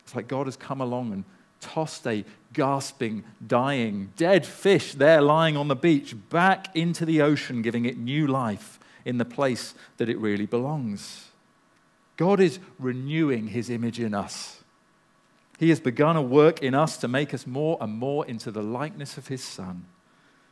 It's 0.00 0.14
like 0.14 0.28
God 0.28 0.46
has 0.46 0.56
come 0.56 0.80
along 0.80 1.12
and 1.12 1.24
tossed 1.60 2.06
a 2.06 2.24
gasping, 2.52 3.24
dying, 3.46 4.12
dead 4.16 4.44
fish 4.44 4.92
there 4.92 5.22
lying 5.22 5.56
on 5.56 5.68
the 5.68 5.76
beach 5.76 6.14
back 6.28 6.74
into 6.76 7.06
the 7.06 7.22
ocean, 7.22 7.62
giving 7.62 7.86
it 7.86 7.96
new 7.96 8.26
life 8.26 8.78
in 9.04 9.18
the 9.18 9.24
place 9.24 9.74
that 9.96 10.08
it 10.08 10.18
really 10.18 10.46
belongs. 10.46 11.28
God 12.16 12.38
is 12.38 12.58
renewing 12.78 13.48
his 13.48 13.70
image 13.70 13.98
in 13.98 14.14
us. 14.14 14.62
He 15.58 15.70
has 15.70 15.80
begun 15.80 16.16
a 16.16 16.22
work 16.22 16.62
in 16.62 16.74
us 16.74 16.96
to 16.98 17.08
make 17.08 17.32
us 17.32 17.46
more 17.46 17.78
and 17.80 17.92
more 17.92 18.26
into 18.26 18.50
the 18.50 18.62
likeness 18.62 19.16
of 19.16 19.28
his 19.28 19.42
Son. 19.42 19.86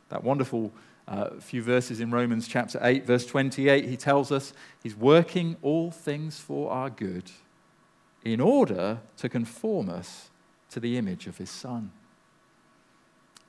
That 0.09 0.23
wonderful 0.23 0.71
uh, 1.07 1.31
few 1.39 1.61
verses 1.61 1.99
in 1.99 2.11
Romans 2.11 2.47
chapter 2.47 2.79
8, 2.81 3.05
verse 3.05 3.25
28, 3.25 3.85
he 3.85 3.97
tells 3.97 4.31
us 4.31 4.53
he's 4.81 4.95
working 4.95 5.57
all 5.61 5.91
things 5.91 6.39
for 6.39 6.71
our 6.71 6.89
good 6.89 7.31
in 8.23 8.39
order 8.39 8.99
to 9.17 9.27
conform 9.29 9.89
us 9.89 10.29
to 10.69 10.79
the 10.79 10.97
image 10.97 11.27
of 11.27 11.37
his 11.37 11.49
Son. 11.49 11.91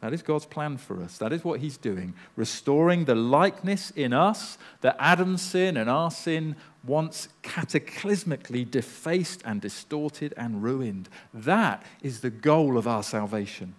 That 0.04 0.12
is 0.12 0.20
God's 0.20 0.44
plan 0.44 0.76
for 0.76 1.00
us. 1.02 1.16
That 1.16 1.32
is 1.32 1.44
what 1.44 1.60
He's 1.60 1.78
doing, 1.78 2.12
restoring 2.36 3.06
the 3.06 3.14
likeness 3.14 3.90
in 3.90 4.12
us 4.12 4.58
that 4.82 4.96
Adam's 4.98 5.40
sin 5.40 5.78
and 5.78 5.88
our 5.88 6.10
sin 6.10 6.56
once 6.86 7.28
cataclysmically 7.42 8.70
defaced 8.70 9.40
and 9.46 9.62
distorted 9.62 10.34
and 10.36 10.62
ruined. 10.62 11.08
That 11.32 11.82
is 12.02 12.20
the 12.20 12.28
goal 12.28 12.76
of 12.76 12.86
our 12.86 13.02
salvation. 13.02 13.74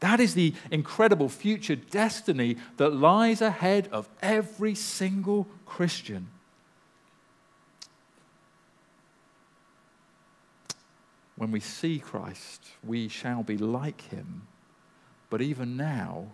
That 0.00 0.20
is 0.20 0.34
the 0.34 0.54
incredible 0.70 1.28
future 1.28 1.76
destiny 1.76 2.56
that 2.76 2.90
lies 2.94 3.40
ahead 3.40 3.88
of 3.92 4.08
every 4.20 4.74
single 4.74 5.46
Christian. 5.64 6.28
When 11.36 11.50
we 11.50 11.60
see 11.60 11.98
Christ, 11.98 12.62
we 12.84 13.08
shall 13.08 13.42
be 13.42 13.56
like 13.56 14.00
him 14.02 14.46
but 15.30 15.42
even 15.42 15.76
now, 15.76 16.26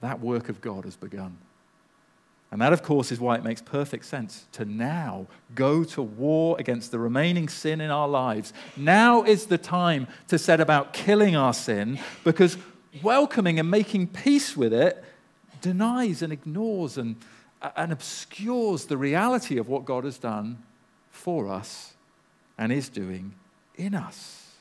that 0.00 0.20
work 0.20 0.48
of 0.48 0.60
God 0.60 0.84
has 0.84 0.96
begun. 0.96 1.38
And 2.50 2.60
that, 2.60 2.72
of 2.72 2.82
course, 2.82 3.10
is 3.10 3.18
why 3.18 3.36
it 3.36 3.42
makes 3.42 3.60
perfect 3.60 4.04
sense 4.04 4.46
to 4.52 4.64
now 4.64 5.26
go 5.54 5.82
to 5.84 6.02
war 6.02 6.56
against 6.58 6.92
the 6.92 6.98
remaining 6.98 7.48
sin 7.48 7.80
in 7.80 7.90
our 7.90 8.06
lives. 8.06 8.52
Now 8.76 9.24
is 9.24 9.46
the 9.46 9.58
time 9.58 10.06
to 10.28 10.38
set 10.38 10.60
about 10.60 10.92
killing 10.92 11.34
our 11.34 11.52
sin 11.52 11.98
because 12.22 12.56
welcoming 13.02 13.58
and 13.58 13.70
making 13.70 14.08
peace 14.08 14.56
with 14.56 14.72
it 14.72 15.02
denies 15.60 16.22
and 16.22 16.32
ignores 16.32 16.98
and, 16.98 17.16
and 17.76 17.92
obscures 17.92 18.86
the 18.86 18.96
reality 18.96 19.58
of 19.58 19.68
what 19.68 19.84
God 19.84 20.04
has 20.04 20.18
done 20.18 20.62
for 21.10 21.48
us 21.48 21.94
and 22.58 22.72
is 22.72 22.88
doing 22.88 23.34
in 23.76 23.94
us. 23.94 24.52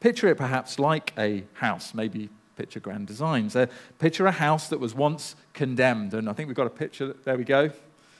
Picture 0.00 0.28
it 0.28 0.36
perhaps 0.36 0.78
like 0.78 1.12
a 1.18 1.44
house, 1.54 1.92
maybe 1.92 2.30
picture 2.56 2.80
grand 2.80 3.06
designs. 3.06 3.54
Uh, 3.54 3.66
picture 3.98 4.26
a 4.26 4.32
house 4.32 4.68
that 4.68 4.80
was 4.80 4.94
once 4.94 5.34
condemned, 5.52 6.14
and 6.14 6.28
I 6.28 6.32
think 6.32 6.46
we've 6.46 6.56
got 6.56 6.66
a 6.66 6.70
picture, 6.70 7.14
there 7.24 7.36
we 7.36 7.44
go. 7.44 7.70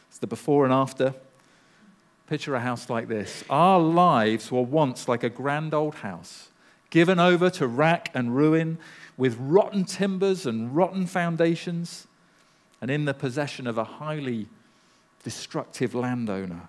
It's 0.08 0.18
the 0.18 0.26
before 0.26 0.64
and 0.64 0.74
after. 0.74 1.14
Picture 2.26 2.54
a 2.54 2.60
house 2.60 2.90
like 2.90 3.08
this. 3.08 3.44
Our 3.48 3.80
lives 3.80 4.52
were 4.52 4.62
once 4.62 5.08
like 5.08 5.24
a 5.24 5.30
grand 5.30 5.72
old 5.72 5.96
house, 5.96 6.49
given 6.90 7.18
over 7.18 7.48
to 7.50 7.66
rack 7.66 8.10
and 8.14 8.36
ruin, 8.36 8.78
with 9.16 9.36
rotten 9.38 9.84
timbers 9.84 10.46
and 10.46 10.74
rotten 10.74 11.06
foundations, 11.06 12.06
and 12.80 12.90
in 12.90 13.04
the 13.04 13.14
possession 13.14 13.66
of 13.66 13.78
a 13.78 13.84
highly 13.84 14.48
destructive 15.22 15.94
landowner 15.94 16.68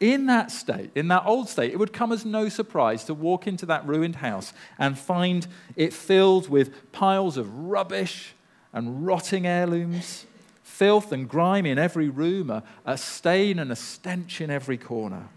in 0.00 0.26
that 0.26 0.50
state, 0.50 0.90
in 0.94 1.08
that 1.08 1.24
old 1.26 1.48
state, 1.48 1.72
it 1.72 1.78
would 1.78 1.92
come 1.92 2.12
as 2.12 2.24
no 2.24 2.48
surprise 2.48 3.04
to 3.04 3.14
walk 3.14 3.46
into 3.46 3.66
that 3.66 3.86
ruined 3.86 4.16
house 4.16 4.52
and 4.78 4.96
find 4.96 5.46
it 5.74 5.92
filled 5.92 6.48
with 6.48 6.92
piles 6.92 7.36
of 7.36 7.52
rubbish 7.52 8.34
and 8.72 9.06
rotting 9.06 9.46
heirlooms, 9.46 10.26
filth 10.62 11.10
and 11.10 11.28
grime 11.28 11.66
in 11.66 11.78
every 11.78 12.08
room, 12.08 12.48
a, 12.48 12.62
a 12.84 12.96
stain 12.96 13.58
and 13.58 13.72
a 13.72 13.76
stench 13.76 14.40
in 14.40 14.50
every 14.50 14.78
corner. 14.78 15.28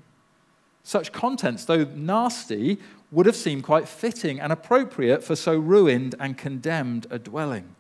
Such 0.84 1.12
contents, 1.12 1.66
though 1.66 1.86
nasty, 1.86 2.78
would 3.12 3.26
have 3.26 3.36
seemed 3.36 3.64
quite 3.64 3.88
fitting 3.88 4.40
and 4.40 4.52
appropriate 4.52 5.24
for 5.24 5.36
so 5.36 5.58
ruined 5.58 6.16
and 6.20 6.38
condemned 6.38 7.08
a 7.10 7.20
dwelling. 7.20 7.76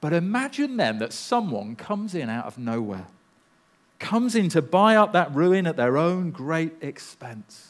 But 0.00 0.12
imagine 0.12 0.76
then 0.76 0.98
that 0.98 1.12
someone 1.12 1.76
comes 1.76 2.14
in 2.14 2.28
out 2.28 2.46
of 2.46 2.58
nowhere 2.58 3.06
comes 4.02 4.34
in 4.34 4.48
to 4.50 4.60
buy 4.60 4.96
up 4.96 5.12
that 5.12 5.34
ruin 5.34 5.66
at 5.66 5.76
their 5.76 5.96
own 5.96 6.30
great 6.30 6.72
expense. 6.82 7.68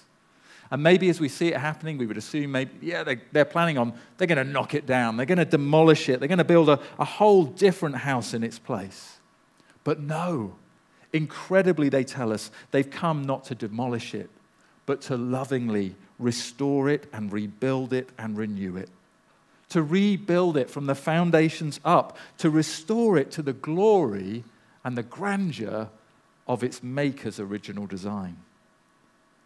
And 0.71 0.83
maybe 0.83 1.11
as 1.11 1.21
we 1.21 1.29
see 1.29 1.49
it 1.49 1.59
happening, 1.59 1.99
we 1.99 2.07
would 2.07 2.17
assume 2.17 2.53
maybe, 2.53 2.71
yeah, 2.81 3.05
they, 3.05 3.21
they're 3.31 3.45
planning 3.45 3.77
on, 3.77 3.93
they're 4.17 4.27
going 4.27 4.45
to 4.45 4.53
knock 4.53 4.75
it 4.75 4.87
down, 4.87 5.19
they're 5.19 5.27
going 5.27 5.39
to 5.39 5.45
demolish 5.45 6.09
it, 6.09 6.19
they're 6.19 6.29
going 6.29 6.39
to 6.39 6.45
build 6.45 6.71
a, 6.71 6.81
a 6.99 7.05
whole 7.05 7.45
different 7.45 7.97
house 7.97 8.33
in 8.33 8.43
its 8.43 8.59
place. 8.59 9.19
But 9.85 10.01
no, 10.01 10.57
incredibly, 11.13 11.91
they 11.91 12.05
tell 12.05 12.33
us 12.33 12.51
they've 12.71 12.89
come 12.89 13.23
not 13.23 13.45
to 13.45 13.55
demolish 13.55 14.15
it, 14.15 14.31
but 14.87 15.03
to 15.03 15.17
lovingly 15.17 15.95
restore 16.19 16.89
it 16.89 17.09
and 17.13 17.33
rebuild 17.33 17.93
it 17.93 18.11
and 18.19 18.37
renew 18.37 18.77
it. 18.77 18.89
To 19.71 19.83
rebuild 19.83 20.57
it 20.57 20.71
from 20.71 20.87
the 20.87 20.95
foundations 20.95 21.81
up, 21.85 22.17
to 22.39 22.51
restore 22.51 23.17
it 23.17 23.31
to 23.33 23.43
the 23.43 23.53
glory 23.53 24.45
and 24.85 24.97
the 24.97 25.03
grandeur 25.03 25.89
of 26.47 26.63
its 26.63 26.83
maker's 26.83 27.41
original 27.41 27.87
design 27.87 28.37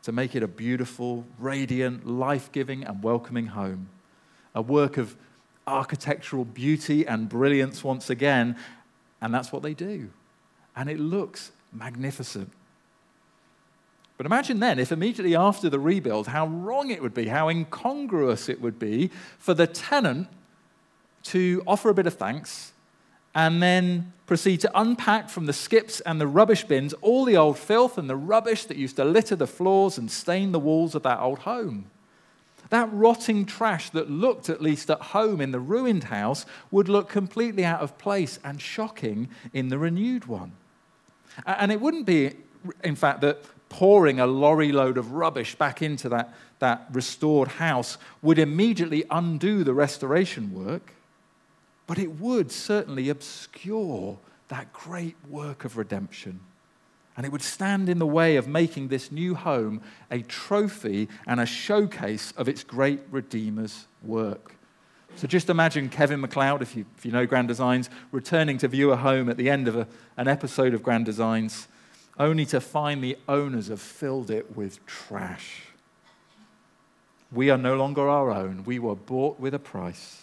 to 0.07 0.13
make 0.13 0.37
it 0.37 0.43
a 0.45 0.47
beautiful, 0.47 1.25
radiant, 1.37 2.07
life 2.07 2.53
giving, 2.53 2.85
and 2.85 3.03
welcoming 3.03 3.47
home. 3.47 3.89
A 4.55 4.63
work 4.63 4.99
of 4.99 5.17
architectural 5.67 6.45
beauty 6.45 7.05
and 7.05 7.29
brilliance 7.29 7.83
once 7.83 8.09
again, 8.09 8.55
and 9.21 9.35
that's 9.35 9.51
what 9.51 9.65
they 9.65 9.75
do. 9.75 10.09
And 10.77 10.89
it 10.89 11.01
looks 11.01 11.51
magnificent. 11.73 12.53
But 14.17 14.27
imagine 14.27 14.61
then, 14.61 14.79
if 14.79 14.93
immediately 14.93 15.37
after 15.37 15.69
the 15.69 15.79
rebuild, 15.79 16.29
how 16.29 16.47
wrong 16.47 16.91
it 16.91 17.03
would 17.03 17.15
be, 17.15 17.29
how 17.29 17.49
incongruous 17.49 18.49
it 18.49 18.61
would 18.61 18.79
be 18.79 19.11
for 19.39 19.53
the 19.53 19.67
tenant 19.67 20.29
to 21.25 21.63
offer 21.67 21.91
a 21.91 21.95
bit 21.95 22.07
of 22.07 22.15
thanks 22.15 22.73
and 23.35 23.63
then 23.63 24.13
proceed 24.27 24.61
to 24.61 24.81
unpack 24.81 25.29
from 25.29 25.45
the 25.45 25.53
skips 25.53 26.01
and 26.01 26.19
the 26.19 26.27
rubbish 26.27 26.65
bins 26.65 26.95
all 26.95 27.25
the 27.25 27.37
old 27.37 27.59
filth 27.59 27.99
and 27.99 28.09
the 28.09 28.17
rubbish 28.17 28.65
that 28.65 28.79
used 28.79 28.97
to 28.97 29.05
litter 29.05 29.37
the 29.37 29.47
floors 29.47 29.99
and 29.99 30.11
stain 30.11 30.53
the 30.53 30.59
walls 30.59 30.95
of 30.95 31.03
that 31.03 31.21
old 31.21 31.41
home. 31.41 31.91
That 32.71 32.89
rotting 32.93 33.45
trash 33.45 33.91
that 33.91 34.11
looked 34.11 34.49
at 34.49 34.63
least 34.63 34.91
at 34.91 35.01
home 35.01 35.41
in 35.41 35.53
the 35.53 35.61
ruined 35.61 36.05
house 36.05 36.47
would 36.71 36.89
look 36.89 37.09
completely 37.09 37.65
out 37.65 37.81
of 37.81 37.99
place 37.99 38.39
and 38.43 38.61
shocking 38.61 39.29
in 39.53 39.69
the 39.69 39.79
renewed 39.79 40.25
one. 40.25 40.53
And 41.45 41.71
it 41.71 41.81
wouldn't 41.81 42.07
be, 42.07 42.33
in 42.83 42.97
fact, 42.97 43.21
that 43.21 43.45
pouring 43.69 44.21
a 44.21 44.27
lorry 44.27 44.73
load 44.73 44.99
of 44.99 45.13
rubbish 45.13 45.55
back 45.55 45.83
into 45.83 46.09
that, 46.09 46.35
that 46.59 46.87
restored 46.93 47.49
house 47.49 47.99
would 48.23 48.39
immediately 48.39 49.05
undo 49.11 49.65
the 49.65 49.75
restoration 49.75 50.55
work 50.55 50.93
but 51.87 51.99
it 51.99 52.21
would 52.21 52.51
certainly 52.51 53.09
obscure 53.09 54.19
that 54.49 54.73
great 54.73 55.17
work 55.29 55.65
of 55.65 55.77
redemption. 55.77 56.41
And 57.17 57.25
it 57.25 57.33
would 57.33 57.43
stand 57.43 57.89
in 57.89 57.99
the 57.99 58.07
way 58.07 58.37
of 58.37 58.47
making 58.47 58.89
this 58.89 59.11
new 59.11 59.35
home 59.35 59.81
a 60.11 60.21
trophy 60.23 61.09
and 61.27 61.41
a 61.41 61.47
showcase 61.47 62.33
of 62.37 62.49
its 62.49 62.63
great 62.63 63.11
Redeemer's 63.11 63.87
work. 64.03 64.55
So 65.15 65.27
just 65.27 65.49
imagine 65.49 65.89
Kevin 65.89 66.21
McCloud, 66.21 66.61
if 66.61 66.77
you, 66.77 66.85
if 66.99 67.07
you 67.07 67.13
know 67.13 67.25
Grand 67.25 67.49
Designs, 67.49 67.89
returning 68.13 68.59
to 68.59 68.69
view 68.69 68.93
a 68.93 68.97
home 68.97 69.31
at 69.31 69.39
the 69.39 69.49
end 69.49 69.67
of 69.67 69.77
a, 69.77 69.89
an 70.19 70.29
episode 70.29 70.75
of 70.75 70.83
Grand 70.83 71.07
Designs, 71.07 71.69
only 72.19 72.47
to 72.47 72.61
find 72.61 73.03
the 73.03 73.19
owners 73.29 73.69
have 73.69 73.81
filled 73.81 74.31
it 74.31 74.57
with 74.57 74.85
trash. 74.87 75.63
We 77.33 77.51
are 77.51 77.59
no 77.59 77.77
longer 77.77 78.09
our 78.09 78.31
own. 78.31 78.65
We 78.65 78.79
were 78.79 78.95
bought 78.95 79.39
with 79.39 79.55
a 79.55 79.59
price. 79.59 80.23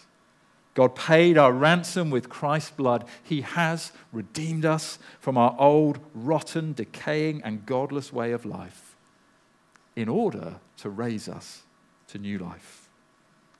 God 0.73 0.95
paid 0.95 1.37
our 1.37 1.51
ransom 1.51 2.09
with 2.09 2.29
Christ's 2.29 2.71
blood. 2.71 3.05
He 3.21 3.41
has 3.41 3.91
redeemed 4.11 4.65
us 4.65 4.97
from 5.19 5.37
our 5.37 5.55
old, 5.59 5.99
rotten, 6.15 6.73
decaying, 6.73 7.43
and 7.43 7.65
godless 7.65 8.11
way 8.11 8.31
of 8.31 8.45
life 8.45 8.95
in 9.95 10.09
order 10.09 10.55
to 10.77 10.89
raise 10.89 11.29
us 11.29 11.63
to 12.07 12.17
new 12.17 12.39
life. 12.39 12.89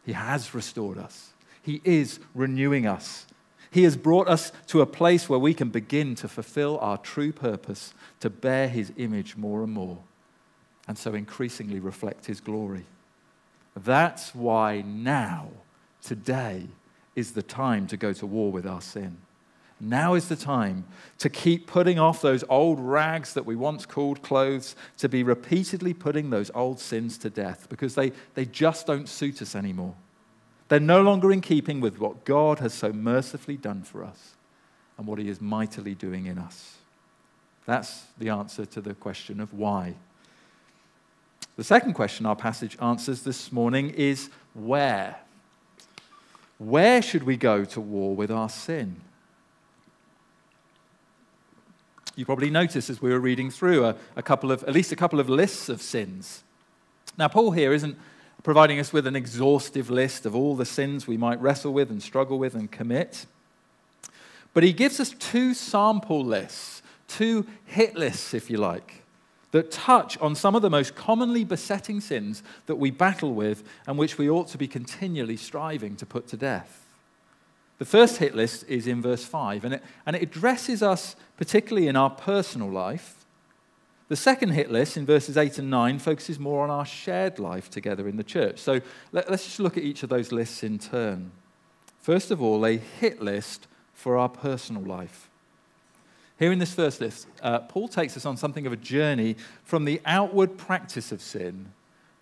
He 0.05 0.13
has 0.13 0.55
restored 0.55 0.97
us, 0.97 1.33
He 1.61 1.81
is 1.83 2.19
renewing 2.33 2.87
us. 2.87 3.27
He 3.73 3.83
has 3.85 3.97
brought 3.97 4.27
us 4.27 4.51
to 4.67 4.81
a 4.81 4.85
place 4.85 5.27
where 5.27 5.39
we 5.39 5.55
can 5.55 5.69
begin 5.69 6.13
to 6.15 6.27
fulfill 6.27 6.77
our 6.79 6.99
true 6.99 7.31
purpose 7.31 7.95
to 8.19 8.29
bear 8.29 8.67
His 8.67 8.93
image 8.97 9.35
more 9.35 9.63
and 9.63 9.73
more, 9.73 9.97
and 10.87 10.95
so 10.95 11.15
increasingly 11.15 11.79
reflect 11.79 12.27
His 12.27 12.39
glory. 12.39 12.85
That's 13.75 14.35
why 14.35 14.81
now, 14.81 15.49
today, 16.03 16.67
is 17.15 17.31
the 17.31 17.41
time 17.41 17.87
to 17.87 17.97
go 17.97 18.13
to 18.13 18.27
war 18.27 18.51
with 18.51 18.67
our 18.67 18.79
sin. 18.79 19.17
Now 19.79 20.13
is 20.13 20.27
the 20.27 20.35
time 20.35 20.85
to 21.17 21.27
keep 21.27 21.65
putting 21.65 21.97
off 21.97 22.21
those 22.21 22.43
old 22.49 22.79
rags 22.79 23.33
that 23.33 23.47
we 23.47 23.55
once 23.55 23.87
called 23.87 24.21
clothes, 24.21 24.75
to 24.99 25.09
be 25.09 25.23
repeatedly 25.23 25.95
putting 25.95 26.29
those 26.29 26.51
old 26.53 26.79
sins 26.79 27.17
to 27.17 27.29
death 27.31 27.65
because 27.69 27.95
they, 27.95 28.11
they 28.35 28.45
just 28.45 28.85
don't 28.85 29.09
suit 29.09 29.41
us 29.41 29.55
anymore. 29.55 29.95
They're 30.67 30.79
no 30.79 31.01
longer 31.01 31.31
in 31.31 31.41
keeping 31.41 31.81
with 31.81 31.99
what 31.99 32.25
God 32.25 32.59
has 32.59 32.73
so 32.73 32.91
mercifully 32.91 33.57
done 33.57 33.83
for 33.83 34.03
us 34.03 34.35
and 34.97 35.05
what 35.05 35.19
He 35.19 35.29
is 35.29 35.41
mightily 35.41 35.95
doing 35.95 36.25
in 36.25 36.37
us. 36.37 36.77
That's 37.65 38.03
the 38.17 38.29
answer 38.29 38.65
to 38.65 38.81
the 38.81 38.93
question 38.93 39.39
of 39.39 39.53
why. 39.53 39.95
The 41.55 41.63
second 41.63 41.93
question 41.93 42.25
our 42.25 42.35
passage 42.35 42.77
answers 42.81 43.21
this 43.21 43.51
morning 43.51 43.91
is 43.91 44.29
where? 44.53 45.17
Where 46.57 47.01
should 47.01 47.23
we 47.23 47.37
go 47.37 47.65
to 47.65 47.81
war 47.81 48.15
with 48.15 48.31
our 48.31 48.49
sin? 48.49 49.01
You 52.15 52.25
probably 52.25 52.49
noticed 52.49 52.89
as 52.89 53.01
we 53.01 53.09
were 53.09 53.19
reading 53.19 53.49
through 53.49 53.85
a, 53.85 53.95
a, 54.15 54.21
couple 54.21 54.51
of, 54.51 54.63
at 54.63 54.73
least 54.73 54.91
a 54.91 54.95
couple 54.95 55.19
of 55.19 55.29
lists 55.29 55.67
of 55.69 55.81
sins. 55.81 56.43
Now, 57.17 57.27
Paul 57.27 57.51
here 57.51 57.73
isn't 57.73 57.97
providing 58.43 58.79
us 58.79 58.93
with 58.93 59.07
an 59.07 59.15
exhaustive 59.15 59.89
list 59.89 60.25
of 60.25 60.35
all 60.35 60.55
the 60.55 60.65
sins 60.65 61.07
we 61.07 61.17
might 61.17 61.41
wrestle 61.41 61.73
with 61.73 61.89
and 61.89 62.03
struggle 62.03 62.37
with 62.37 62.53
and 62.53 62.71
commit, 62.71 63.25
but 64.53 64.63
he 64.63 64.73
gives 64.73 64.99
us 64.99 65.15
two 65.17 65.53
sample 65.53 66.23
lists, 66.23 66.81
two 67.07 67.47
hit 67.65 67.95
lists, 67.95 68.33
if 68.33 68.49
you 68.49 68.57
like 68.57 69.03
that 69.53 69.69
touch 69.69 70.17
on 70.17 70.33
some 70.35 70.55
of 70.55 70.63
the 70.63 70.69
most 70.69 70.95
commonly 70.95 71.43
besetting 71.43 72.01
sins 72.01 72.41
that 72.65 72.75
we 72.75 72.89
battle 72.89 73.35
with 73.35 73.63
and 73.85 73.97
which 73.99 74.17
we 74.17 74.27
ought 74.27 74.47
to 74.47 74.57
be 74.57 74.67
continually 74.67 75.37
striving 75.37 75.95
to 75.95 76.07
put 76.07 76.27
to 76.27 76.35
death. 76.35 76.85
The 77.77 77.85
first 77.85 78.17
hit 78.17 78.35
list 78.35 78.65
is 78.67 78.87
in 78.87 79.01
verse 79.01 79.23
5, 79.23 79.63
and 79.63 79.75
it, 79.75 79.83
and 80.07 80.15
it 80.15 80.23
addresses 80.23 80.81
us 80.81 81.15
particularly 81.37 81.87
in 81.87 81.95
our 81.95 82.09
personal 82.09 82.69
life. 82.69 83.22
The 84.13 84.17
second 84.17 84.51
hit 84.51 84.69
list 84.69 84.95
in 84.95 85.07
verses 85.07 85.37
8 85.37 85.57
and 85.57 85.71
9 85.71 85.97
focuses 85.97 86.37
more 86.37 86.63
on 86.63 86.69
our 86.69 86.85
shared 86.85 87.39
life 87.39 87.71
together 87.71 88.07
in 88.07 88.15
the 88.15 88.23
church. 88.23 88.59
So 88.59 88.79
let, 89.11 89.27
let's 89.27 89.43
just 89.43 89.59
look 89.59 89.75
at 89.75 89.81
each 89.81 90.03
of 90.03 90.09
those 90.09 90.31
lists 90.31 90.61
in 90.61 90.77
turn. 90.77 91.31
First 91.99 92.29
of 92.29 92.39
all, 92.39 92.63
a 92.63 92.77
hit 92.77 93.23
list 93.23 93.65
for 93.91 94.15
our 94.15 94.29
personal 94.29 94.83
life. 94.83 95.31
Here 96.37 96.51
in 96.51 96.59
this 96.59 96.75
first 96.75 97.01
list, 97.01 97.25
uh, 97.41 97.61
Paul 97.61 97.87
takes 97.87 98.15
us 98.15 98.23
on 98.23 98.37
something 98.37 98.67
of 98.67 98.71
a 98.71 98.75
journey 98.77 99.35
from 99.63 99.83
the 99.83 99.99
outward 100.05 100.59
practice 100.59 101.11
of 101.11 101.19
sin 101.19 101.71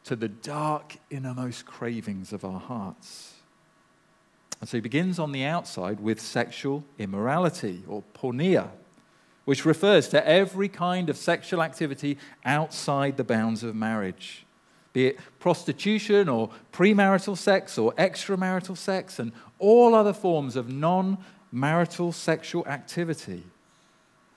to 0.06 0.16
the 0.16 0.30
dark 0.30 0.96
innermost 1.10 1.66
cravings 1.66 2.32
of 2.32 2.46
our 2.46 2.62
hearts. 2.62 3.34
And 4.62 4.70
so 4.70 4.78
he 4.78 4.82
begins 4.82 5.20
on 5.20 5.34
the 5.34 5.44
outside 5.44 6.00
with 6.00 6.22
sexual 6.22 6.86
immorality 6.98 7.84
or 7.86 8.02
porneia, 8.14 8.70
which 9.46 9.66
refers 9.66 10.08
to 10.10 10.28
every 10.28 10.68
kind 10.68 11.10
of 11.10 11.18
sexual 11.18 11.62
activity 11.62 12.18
outside 12.46 13.18
the 13.18 13.24
bounds 13.24 13.64
of 13.64 13.76
marriage, 13.76 14.46
be 14.94 15.08
it 15.08 15.20
prostitution 15.40 16.30
or 16.30 16.50
premarital 16.72 17.38
sex 17.38 17.78
or 17.78 17.94
extramarital 17.94 18.78
sex 18.78 19.20
and 19.20 19.32
all 19.58 19.96
other 19.96 20.14
forms 20.14 20.56
of 20.56 20.70
non 20.70 21.18
marital 21.52 22.12
sexual 22.12 22.66
activity. 22.68 23.44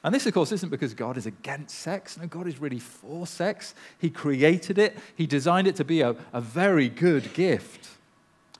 And 0.04 0.14
this, 0.14 0.26
of 0.26 0.34
course, 0.34 0.52
isn't 0.52 0.68
because 0.68 0.92
God 0.92 1.16
is 1.16 1.24
against 1.24 1.78
sex. 1.78 2.18
No, 2.18 2.26
God 2.26 2.46
is 2.46 2.60
really 2.60 2.78
for 2.78 3.26
sex. 3.26 3.74
He 3.98 4.10
created 4.10 4.78
it, 4.78 4.96
He 5.16 5.26
designed 5.26 5.66
it 5.66 5.76
to 5.76 5.84
be 5.84 6.02
a, 6.02 6.14
a 6.32 6.40
very 6.42 6.90
good 6.90 7.32
gift, 7.32 7.88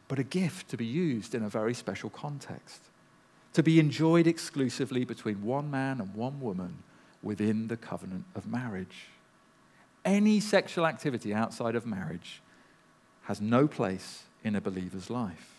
but 0.09 0.19
a 0.19 0.23
gift 0.23 0.71
to 0.71 0.79
be 0.79 0.87
used 0.87 1.35
in 1.35 1.43
a 1.43 1.49
very 1.49 1.75
special 1.75 2.09
context, 2.09 2.81
to 3.55 3.62
be 3.62 3.81
enjoyed 3.81 4.27
exclusively 4.27 5.05
between 5.05 5.43
one 5.43 5.71
man 5.71 6.01
and 6.01 6.14
one 6.14 6.40
woman 6.40 6.83
within 7.23 7.69
the 7.69 7.77
covenant 7.77 8.25
of 8.35 8.47
marriage. 8.47 9.07
Any 10.05 10.40
sexual 10.40 10.87
activity 10.87 11.33
outside 11.33 11.75
of 11.75 11.87
marriage 11.87 12.43
has 13.23 13.40
no 13.40 13.67
place 13.67 14.25
in 14.43 14.55
a 14.55 14.61
believer's 14.61 15.09
life. 15.09 15.55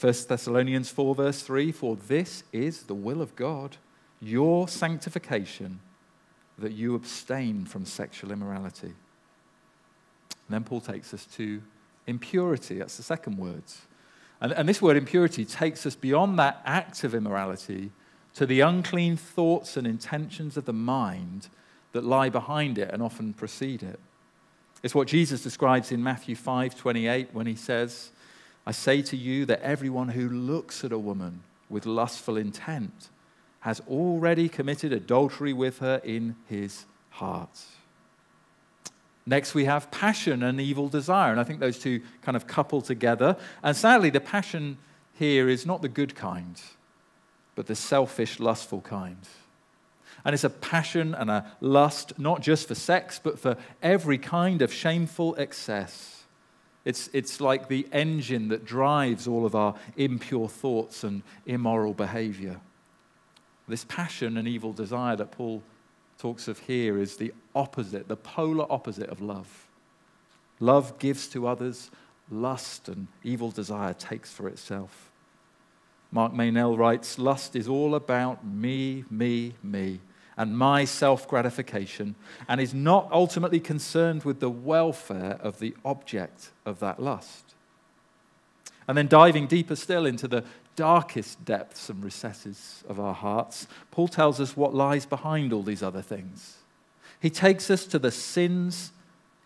1 0.00 0.12
Thessalonians 0.28 0.90
4, 0.90 1.14
verse 1.14 1.42
3 1.42 1.70
For 1.70 1.94
this 1.94 2.42
is 2.52 2.84
the 2.84 2.94
will 2.94 3.22
of 3.22 3.36
God 3.36 3.76
your 4.20 4.66
sanctification, 4.68 5.80
that 6.58 6.72
you 6.72 6.94
abstain 6.94 7.66
from 7.66 7.84
sexual 7.84 8.32
immorality. 8.32 8.86
And 8.86 8.94
then 10.48 10.64
Paul 10.64 10.80
takes 10.80 11.12
us 11.12 11.26
to 11.36 11.60
impurity. 12.06 12.78
That's 12.78 12.96
the 12.96 13.02
second 13.02 13.36
word. 13.38 13.64
And, 14.44 14.52
and 14.52 14.68
this 14.68 14.82
word 14.82 14.98
impurity 14.98 15.46
takes 15.46 15.86
us 15.86 15.94
beyond 15.94 16.38
that 16.38 16.60
act 16.66 17.02
of 17.02 17.14
immorality 17.14 17.90
to 18.34 18.44
the 18.44 18.60
unclean 18.60 19.16
thoughts 19.16 19.78
and 19.78 19.86
intentions 19.86 20.58
of 20.58 20.66
the 20.66 20.72
mind 20.74 21.48
that 21.92 22.04
lie 22.04 22.28
behind 22.28 22.76
it 22.76 22.90
and 22.92 23.02
often 23.02 23.32
precede 23.32 23.82
it. 23.82 23.98
It's 24.82 24.94
what 24.94 25.08
Jesus 25.08 25.42
describes 25.42 25.90
in 25.90 26.02
Matthew 26.02 26.36
5 26.36 26.76
28 26.76 27.28
when 27.32 27.46
he 27.46 27.54
says, 27.54 28.10
I 28.66 28.72
say 28.72 29.00
to 29.00 29.16
you 29.16 29.46
that 29.46 29.62
everyone 29.62 30.10
who 30.10 30.28
looks 30.28 30.84
at 30.84 30.92
a 30.92 30.98
woman 30.98 31.42
with 31.70 31.86
lustful 31.86 32.36
intent 32.36 33.08
has 33.60 33.80
already 33.88 34.50
committed 34.50 34.92
adultery 34.92 35.54
with 35.54 35.78
her 35.78 36.02
in 36.04 36.36
his 36.50 36.84
heart. 37.08 37.62
Next, 39.26 39.54
we 39.54 39.64
have 39.64 39.90
passion 39.90 40.42
and 40.42 40.60
evil 40.60 40.88
desire. 40.88 41.30
And 41.32 41.40
I 41.40 41.44
think 41.44 41.60
those 41.60 41.78
two 41.78 42.02
kind 42.22 42.36
of 42.36 42.46
couple 42.46 42.82
together. 42.82 43.36
And 43.62 43.76
sadly, 43.76 44.10
the 44.10 44.20
passion 44.20 44.76
here 45.14 45.48
is 45.48 45.64
not 45.64 45.80
the 45.80 45.88
good 45.88 46.14
kind, 46.14 46.60
but 47.54 47.66
the 47.66 47.74
selfish, 47.74 48.38
lustful 48.38 48.82
kind. 48.82 49.26
And 50.24 50.34
it's 50.34 50.44
a 50.44 50.50
passion 50.50 51.14
and 51.14 51.30
a 51.30 51.52
lust, 51.60 52.18
not 52.18 52.40
just 52.40 52.68
for 52.68 52.74
sex, 52.74 53.20
but 53.22 53.38
for 53.38 53.56
every 53.82 54.18
kind 54.18 54.62
of 54.62 54.72
shameful 54.72 55.34
excess. 55.38 56.24
It's, 56.84 57.08
it's 57.12 57.40
like 57.40 57.68
the 57.68 57.86
engine 57.92 58.48
that 58.48 58.64
drives 58.64 59.26
all 59.26 59.46
of 59.46 59.54
our 59.54 59.74
impure 59.96 60.48
thoughts 60.48 61.02
and 61.02 61.22
immoral 61.46 61.94
behavior. 61.94 62.60
This 63.66 63.84
passion 63.84 64.36
and 64.36 64.46
evil 64.46 64.74
desire 64.74 65.16
that 65.16 65.32
Paul 65.32 65.62
talks 66.24 66.48
of 66.48 66.58
here 66.60 66.96
is 66.96 67.18
the 67.18 67.34
opposite, 67.54 68.08
the 68.08 68.16
polar 68.16 68.64
opposite 68.72 69.10
of 69.10 69.20
love. 69.20 69.66
Love 70.58 70.98
gives 70.98 71.28
to 71.28 71.46
others, 71.46 71.90
lust 72.30 72.88
and 72.88 73.08
evil 73.22 73.50
desire 73.50 73.92
takes 73.92 74.32
for 74.32 74.48
itself. 74.48 75.10
Mark 76.10 76.32
Meynell 76.32 76.78
writes 76.78 77.18
Lust 77.18 77.54
is 77.54 77.68
all 77.68 77.94
about 77.94 78.42
me, 78.42 79.04
me, 79.10 79.52
me, 79.62 80.00
and 80.38 80.56
my 80.56 80.86
self 80.86 81.28
gratification, 81.28 82.14
and 82.48 82.58
is 82.58 82.72
not 82.72 83.06
ultimately 83.12 83.60
concerned 83.60 84.24
with 84.24 84.40
the 84.40 84.48
welfare 84.48 85.38
of 85.42 85.58
the 85.58 85.76
object 85.84 86.52
of 86.64 86.80
that 86.80 87.02
lust. 87.02 87.54
And 88.88 88.96
then 88.96 89.08
diving 89.08 89.46
deeper 89.46 89.76
still 89.76 90.06
into 90.06 90.26
the 90.26 90.42
darkest 90.76 91.44
depths 91.44 91.88
and 91.88 92.02
recesses 92.02 92.84
of 92.88 92.98
our 92.98 93.14
hearts, 93.14 93.66
Paul 93.90 94.08
tells 94.08 94.40
us 94.40 94.56
what 94.56 94.74
lies 94.74 95.06
behind 95.06 95.52
all 95.52 95.62
these 95.62 95.82
other 95.82 96.02
things. 96.02 96.58
He 97.20 97.30
takes 97.30 97.70
us 97.70 97.86
to 97.86 97.98
the 97.98 98.10
sin's 98.10 98.92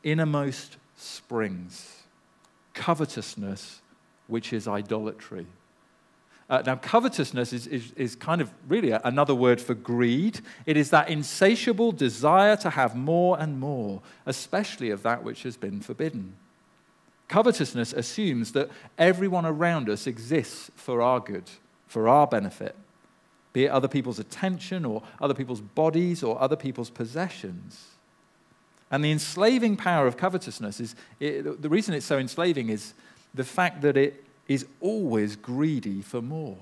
innermost 0.03 0.77
springs 0.97 1.95
covetousness, 2.75 3.83
which 4.29 4.53
is 4.53 4.69
idolatry. 4.69 5.47
Uh, 6.49 6.63
now, 6.65 6.77
covetousness 6.77 7.53
is, 7.53 7.67
is, 7.67 7.93
is 7.93 8.17
kind 8.17 8.41
of 8.41 8.51
really 8.69 8.93
another 8.93 9.35
word 9.35 9.61
for 9.61 9.75
greed. 9.75 10.41
It 10.65 10.77
is 10.77 10.91
that 10.91 11.11
insatiable 11.11 11.93
desire 11.93 12.57
to 12.59 12.71
have 12.71 12.95
more 12.95 13.39
and 13.39 13.61
more, 13.61 14.01
especially 14.25 14.91
of 14.91 15.03
that 15.03 15.23
which 15.23 15.43
has 15.43 15.57
been 15.57 15.81
forbidden. 15.81 16.37
Covetousness 17.29 17.93
assumes 17.93 18.53
that 18.53 18.71
everyone 18.97 19.45
around 19.45 19.89
us 19.89 20.07
exists 20.07 20.71
for 20.75 21.03
our 21.03 21.21
good, 21.21 21.45
for 21.87 22.09
our 22.09 22.27
benefit, 22.27 22.75
be 23.53 23.65
it 23.65 23.71
other 23.71 23.89
people's 23.89 24.19
attention 24.19 24.85
or 24.85 25.03
other 25.21 25.35
people's 25.35 25.61
bodies 25.61 26.23
or 26.23 26.41
other 26.41 26.57
people's 26.57 26.91
possessions. 26.91 27.89
And 28.91 29.05
the 29.05 29.11
enslaving 29.11 29.77
power 29.77 30.07
of 30.07 30.17
covetousness 30.17 30.81
is 30.81 30.95
it, 31.21 31.61
the 31.61 31.69
reason 31.69 31.95
it's 31.95 32.07
so 32.07 32.19
enslaving 32.19 32.71
is 32.71 32.95
the 33.35 33.45
fact 33.45 33.83
that 33.83 33.97
it 33.97 34.25
is 34.47 34.67
always 34.81 35.37
greedy 35.37 36.01
for 36.01 36.23
more. 36.23 36.57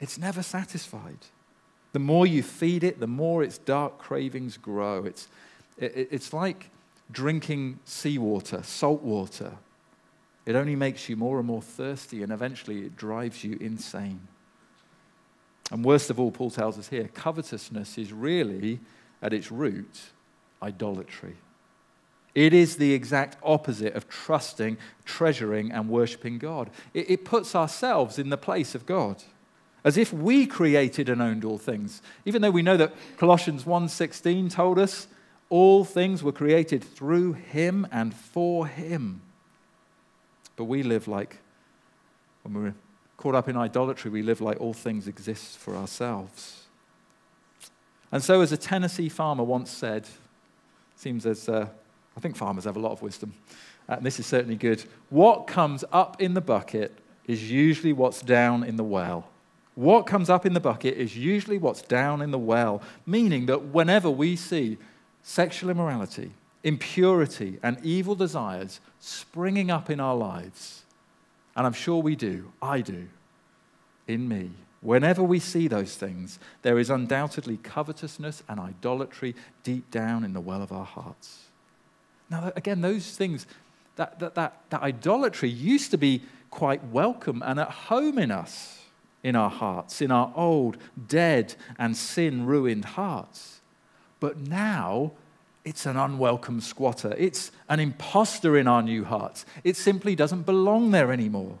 It's 0.00 0.18
never 0.18 0.42
satisfied. 0.42 1.18
The 1.92 2.00
more 2.00 2.26
you 2.26 2.42
feed 2.42 2.82
it, 2.82 2.98
the 2.98 3.06
more 3.06 3.42
its 3.44 3.58
dark 3.58 3.98
cravings 3.98 4.56
grow. 4.56 5.04
It's, 5.04 5.28
it, 5.78 6.08
it's 6.10 6.32
like 6.32 6.70
drinking 7.12 7.78
seawater, 7.84 8.62
salt 8.64 9.02
water. 9.02 9.52
It 10.46 10.54
only 10.54 10.76
makes 10.76 11.08
you 11.08 11.16
more 11.16 11.38
and 11.38 11.46
more 11.46 11.60
thirsty, 11.60 12.22
and 12.22 12.32
eventually 12.32 12.86
it 12.86 12.96
drives 12.96 13.42
you 13.42 13.58
insane. 13.60 14.20
And 15.72 15.84
worst 15.84 16.08
of 16.08 16.20
all, 16.20 16.30
Paul 16.30 16.50
tells 16.50 16.78
us 16.78 16.88
here 16.88 17.08
covetousness 17.12 17.98
is 17.98 18.12
really, 18.12 18.78
at 19.20 19.32
its 19.32 19.50
root, 19.50 20.00
idolatry. 20.62 21.36
It 22.36 22.52
is 22.52 22.76
the 22.76 22.92
exact 22.92 23.38
opposite 23.42 23.94
of 23.94 24.08
trusting, 24.08 24.76
treasuring, 25.04 25.72
and 25.72 25.88
worshiping 25.88 26.38
God. 26.38 26.70
It, 26.94 27.10
it, 27.10 27.24
puts 27.24 27.56
ourselves 27.56 28.18
in 28.18 28.28
the 28.28 28.36
place 28.36 28.74
of 28.74 28.86
God, 28.86 29.22
as 29.82 29.96
if 29.96 30.12
we 30.12 30.46
created 30.46 31.08
and 31.08 31.20
owned 31.20 31.44
all 31.44 31.58
things. 31.58 32.02
Even 32.24 32.42
though 32.42 32.50
we 32.50 32.62
know 32.62 32.76
that 32.76 32.94
Colossians 33.16 33.64
1:16 33.64 34.52
told 34.52 34.78
us 34.78 35.08
all 35.48 35.84
things 35.84 36.22
were 36.22 36.32
created 36.32 36.84
through 36.84 37.32
Him 37.32 37.86
and 37.90 38.14
for 38.14 38.66
Him. 38.66 39.22
But 40.56 40.64
we 40.64 40.82
live 40.82 41.06
like, 41.06 41.38
when 42.42 42.54
we're 42.54 42.74
caught 43.16 43.34
up 43.34 43.48
in 43.48 43.56
idolatry, 43.56 44.10
we 44.10 44.22
live 44.22 44.40
like 44.40 44.60
all 44.60 44.72
things 44.72 45.06
exist 45.06 45.58
for 45.58 45.76
ourselves. 45.76 46.64
And 48.12 48.22
so, 48.22 48.40
as 48.40 48.52
a 48.52 48.56
Tennessee 48.56 49.08
farmer 49.08 49.44
once 49.44 49.70
said, 49.70 50.06
seems 50.96 51.26
as 51.26 51.48
uh, 51.48 51.68
I 52.16 52.20
think 52.20 52.36
farmers 52.36 52.64
have 52.64 52.76
a 52.76 52.80
lot 52.80 52.92
of 52.92 53.02
wisdom, 53.02 53.34
and 53.88 54.04
this 54.04 54.18
is 54.18 54.26
certainly 54.26 54.56
good. 54.56 54.84
What 55.10 55.46
comes 55.46 55.84
up 55.92 56.20
in 56.20 56.34
the 56.34 56.40
bucket 56.40 56.96
is 57.26 57.50
usually 57.50 57.92
what's 57.92 58.22
down 58.22 58.62
in 58.62 58.76
the 58.76 58.84
well. 58.84 59.28
What 59.74 60.06
comes 60.06 60.30
up 60.30 60.46
in 60.46 60.54
the 60.54 60.60
bucket 60.60 60.96
is 60.96 61.16
usually 61.16 61.58
what's 61.58 61.82
down 61.82 62.22
in 62.22 62.30
the 62.30 62.38
well, 62.38 62.80
meaning 63.04 63.46
that 63.46 63.66
whenever 63.66 64.08
we 64.08 64.36
see 64.36 64.78
sexual 65.22 65.68
immorality, 65.68 66.30
impurity, 66.66 67.58
and 67.62 67.78
evil 67.82 68.14
desires 68.14 68.80
springing 69.00 69.70
up 69.70 69.88
in 69.88 70.00
our 70.00 70.16
lives, 70.16 70.82
and 71.54 71.66
I'm 71.66 71.72
sure 71.72 72.02
we 72.02 72.16
do, 72.16 72.52
I 72.60 72.82
do, 72.82 73.08
in 74.06 74.28
me, 74.28 74.50
Whenever 74.86 75.20
we 75.20 75.40
see 75.40 75.66
those 75.66 75.96
things, 75.96 76.38
there 76.62 76.78
is 76.78 76.90
undoubtedly 76.90 77.56
covetousness 77.56 78.44
and 78.48 78.60
idolatry 78.60 79.34
deep 79.64 79.90
down 79.90 80.22
in 80.22 80.32
the 80.32 80.40
well 80.40 80.62
of 80.62 80.70
our 80.70 80.84
hearts. 80.84 81.46
Now, 82.30 82.52
again, 82.54 82.82
those 82.82 83.16
things, 83.16 83.48
that, 83.96 84.20
that, 84.20 84.36
that, 84.36 84.60
that 84.70 84.82
idolatry 84.82 85.48
used 85.48 85.90
to 85.90 85.98
be 85.98 86.22
quite 86.50 86.84
welcome 86.84 87.42
and 87.44 87.58
at 87.58 87.70
home 87.70 88.16
in 88.16 88.30
us, 88.30 88.80
in 89.24 89.34
our 89.34 89.50
hearts, 89.50 90.00
in 90.00 90.12
our 90.12 90.32
old, 90.36 90.76
dead, 91.08 91.56
and 91.80 91.96
sin 91.96 92.46
ruined 92.46 92.84
hearts. 92.84 93.60
But 94.20 94.38
now, 94.38 95.10
it's 95.66 95.84
an 95.84 95.96
unwelcome 95.96 96.60
squatter. 96.60 97.12
It's 97.18 97.50
an 97.68 97.80
impostor 97.80 98.56
in 98.56 98.68
our 98.68 98.82
new 98.82 99.04
hearts. 99.04 99.44
It 99.64 99.76
simply 99.76 100.14
doesn't 100.14 100.42
belong 100.42 100.92
there 100.92 101.12
anymore. 101.12 101.58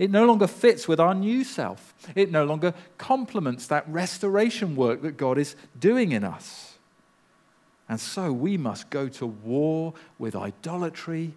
It 0.00 0.10
no 0.10 0.26
longer 0.26 0.48
fits 0.48 0.88
with 0.88 0.98
our 0.98 1.14
new 1.14 1.44
self. 1.44 1.94
It 2.16 2.32
no 2.32 2.44
longer 2.44 2.74
complements 2.98 3.68
that 3.68 3.88
restoration 3.88 4.74
work 4.74 5.00
that 5.02 5.16
God 5.16 5.38
is 5.38 5.54
doing 5.78 6.10
in 6.10 6.24
us. 6.24 6.74
And 7.88 8.00
so 8.00 8.32
we 8.32 8.56
must 8.56 8.90
go 8.90 9.08
to 9.10 9.26
war 9.26 9.94
with 10.18 10.34
idolatry 10.34 11.34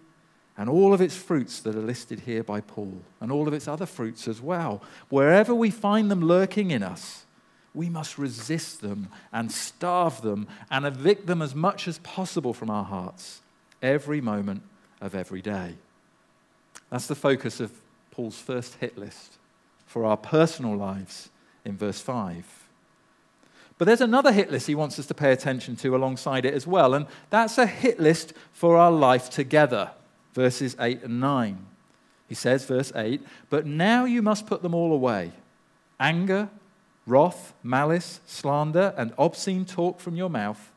and 0.56 0.68
all 0.68 0.92
of 0.92 1.00
its 1.00 1.16
fruits 1.16 1.60
that 1.60 1.76
are 1.76 1.80
listed 1.80 2.20
here 2.20 2.42
by 2.42 2.60
Paul, 2.60 3.00
and 3.20 3.32
all 3.32 3.48
of 3.48 3.54
its 3.54 3.66
other 3.66 3.86
fruits 3.86 4.28
as 4.28 4.42
well. 4.42 4.82
Wherever 5.08 5.54
we 5.54 5.70
find 5.70 6.10
them 6.10 6.20
lurking 6.20 6.70
in 6.72 6.82
us, 6.82 7.24
we 7.74 7.88
must 7.88 8.18
resist 8.18 8.80
them 8.80 9.08
and 9.32 9.50
starve 9.52 10.22
them 10.22 10.48
and 10.70 10.84
evict 10.84 11.26
them 11.26 11.40
as 11.40 11.54
much 11.54 11.86
as 11.86 11.98
possible 11.98 12.52
from 12.52 12.70
our 12.70 12.84
hearts 12.84 13.40
every 13.82 14.20
moment 14.20 14.62
of 15.00 15.14
every 15.14 15.40
day. 15.40 15.74
That's 16.90 17.06
the 17.06 17.14
focus 17.14 17.60
of 17.60 17.72
Paul's 18.10 18.38
first 18.38 18.76
hit 18.76 18.98
list 18.98 19.38
for 19.86 20.04
our 20.04 20.16
personal 20.16 20.76
lives 20.76 21.30
in 21.64 21.76
verse 21.76 22.00
5. 22.00 22.44
But 23.78 23.86
there's 23.86 24.00
another 24.00 24.32
hit 24.32 24.50
list 24.50 24.66
he 24.66 24.74
wants 24.74 24.98
us 24.98 25.06
to 25.06 25.14
pay 25.14 25.32
attention 25.32 25.74
to 25.76 25.96
alongside 25.96 26.44
it 26.44 26.52
as 26.52 26.66
well, 26.66 26.92
and 26.92 27.06
that's 27.30 27.56
a 27.56 27.66
hit 27.66 27.98
list 27.98 28.34
for 28.52 28.76
our 28.76 28.92
life 28.92 29.30
together, 29.30 29.92
verses 30.34 30.76
8 30.78 31.04
and 31.04 31.18
9. 31.20 31.66
He 32.28 32.34
says, 32.34 32.64
verse 32.66 32.92
8, 32.94 33.22
But 33.48 33.66
now 33.66 34.04
you 34.04 34.22
must 34.22 34.46
put 34.46 34.62
them 34.62 34.74
all 34.74 34.92
away 34.92 35.32
anger, 35.98 36.48
wrath, 37.10 37.52
malice, 37.62 38.20
slander, 38.26 38.94
and 38.96 39.12
obscene 39.18 39.64
talk 39.64 40.00
from 40.00 40.16
your 40.16 40.30
mouth. 40.30 40.70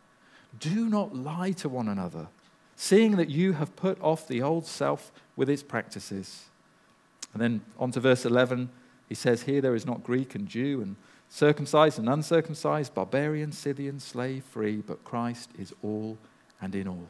Do 0.59 0.89
not 0.89 1.15
lie 1.15 1.51
to 1.53 1.69
one 1.69 1.87
another, 1.87 2.27
seeing 2.75 3.15
that 3.17 3.29
you 3.29 3.53
have 3.53 3.75
put 3.75 4.01
off 4.01 4.27
the 4.27 4.41
old 4.41 4.65
self 4.65 5.11
with 5.35 5.49
its 5.49 5.63
practices 5.63 6.45
and 7.33 7.41
then 7.41 7.61
on 7.79 7.91
to 7.91 7.99
verse 7.99 8.25
11, 8.25 8.69
he 9.09 9.15
says, 9.15 9.43
Here 9.43 9.59
there 9.59 9.75
is 9.75 9.85
not 9.85 10.03
Greek 10.03 10.35
and 10.35 10.47
Jew, 10.47 10.81
and 10.81 10.95
circumcised 11.29 11.97
and 11.99 12.07
uncircumcised, 12.07 12.93
barbarian, 12.93 13.51
Scythian, 13.51 13.99
slave, 13.99 14.43
free, 14.43 14.77
but 14.77 15.03
Christ 15.03 15.49
is 15.57 15.73
all 15.83 16.17
and 16.61 16.75
in 16.75 16.87
all. 16.87 17.07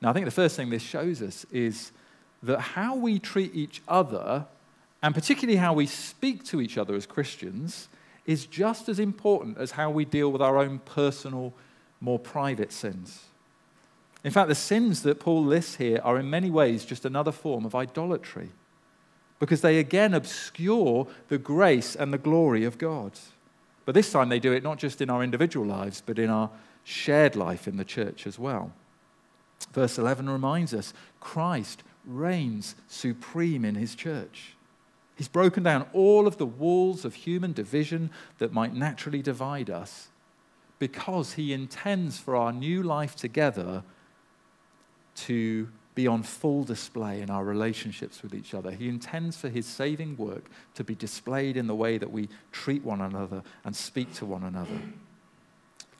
Now, 0.00 0.10
I 0.10 0.12
think 0.14 0.24
the 0.24 0.32
first 0.32 0.56
thing 0.56 0.70
this 0.70 0.82
shows 0.82 1.22
us 1.22 1.44
is 1.52 1.92
that 2.42 2.58
how 2.58 2.96
we 2.96 3.18
treat 3.18 3.54
each 3.54 3.82
other, 3.86 4.46
and 5.02 5.14
particularly 5.14 5.56
how 5.56 5.72
we 5.72 5.86
speak 5.86 6.44
to 6.44 6.60
each 6.60 6.78
other 6.78 6.94
as 6.94 7.06
Christians, 7.06 7.88
is 8.24 8.46
just 8.46 8.88
as 8.88 8.98
important 8.98 9.58
as 9.58 9.72
how 9.72 9.90
we 9.90 10.04
deal 10.04 10.30
with 10.30 10.40
our 10.40 10.58
own 10.58 10.78
personal, 10.80 11.52
more 12.00 12.18
private 12.18 12.72
sins. 12.72 13.24
In 14.24 14.30
fact, 14.30 14.48
the 14.48 14.54
sins 14.54 15.02
that 15.02 15.18
Paul 15.18 15.44
lists 15.44 15.76
here 15.76 16.00
are 16.04 16.18
in 16.18 16.30
many 16.30 16.50
ways 16.50 16.84
just 16.84 17.04
another 17.04 17.32
form 17.32 17.64
of 17.64 17.74
idolatry 17.74 18.50
because 19.40 19.60
they 19.60 19.78
again 19.78 20.14
obscure 20.14 21.08
the 21.28 21.38
grace 21.38 21.96
and 21.96 22.12
the 22.12 22.18
glory 22.18 22.64
of 22.64 22.78
God. 22.78 23.10
But 23.84 23.96
this 23.96 24.12
time 24.12 24.28
they 24.28 24.38
do 24.38 24.52
it 24.52 24.62
not 24.62 24.78
just 24.78 25.00
in 25.00 25.10
our 25.10 25.24
individual 25.24 25.66
lives, 25.66 26.00
but 26.04 26.20
in 26.20 26.30
our 26.30 26.50
shared 26.84 27.34
life 27.34 27.66
in 27.66 27.76
the 27.76 27.84
church 27.84 28.24
as 28.24 28.38
well. 28.38 28.72
Verse 29.72 29.98
11 29.98 30.30
reminds 30.30 30.72
us 30.72 30.94
Christ 31.18 31.82
reigns 32.04 32.76
supreme 32.86 33.64
in 33.64 33.74
his 33.74 33.96
church. 33.96 34.54
He's 35.22 35.28
broken 35.28 35.62
down 35.62 35.86
all 35.92 36.26
of 36.26 36.38
the 36.38 36.46
walls 36.46 37.04
of 37.04 37.14
human 37.14 37.52
division 37.52 38.10
that 38.38 38.52
might 38.52 38.74
naturally 38.74 39.22
divide 39.22 39.70
us 39.70 40.08
because 40.80 41.34
he 41.34 41.52
intends 41.52 42.18
for 42.18 42.34
our 42.34 42.52
new 42.52 42.82
life 42.82 43.14
together 43.14 43.84
to 45.14 45.68
be 45.94 46.08
on 46.08 46.24
full 46.24 46.64
display 46.64 47.20
in 47.20 47.30
our 47.30 47.44
relationships 47.44 48.20
with 48.20 48.34
each 48.34 48.52
other. 48.52 48.72
He 48.72 48.88
intends 48.88 49.36
for 49.36 49.48
his 49.48 49.64
saving 49.64 50.16
work 50.16 50.50
to 50.74 50.82
be 50.82 50.96
displayed 50.96 51.56
in 51.56 51.68
the 51.68 51.76
way 51.76 51.98
that 51.98 52.10
we 52.10 52.28
treat 52.50 52.82
one 52.82 53.00
another 53.00 53.44
and 53.64 53.76
speak 53.76 54.12
to 54.14 54.26
one 54.26 54.42
another. 54.42 54.80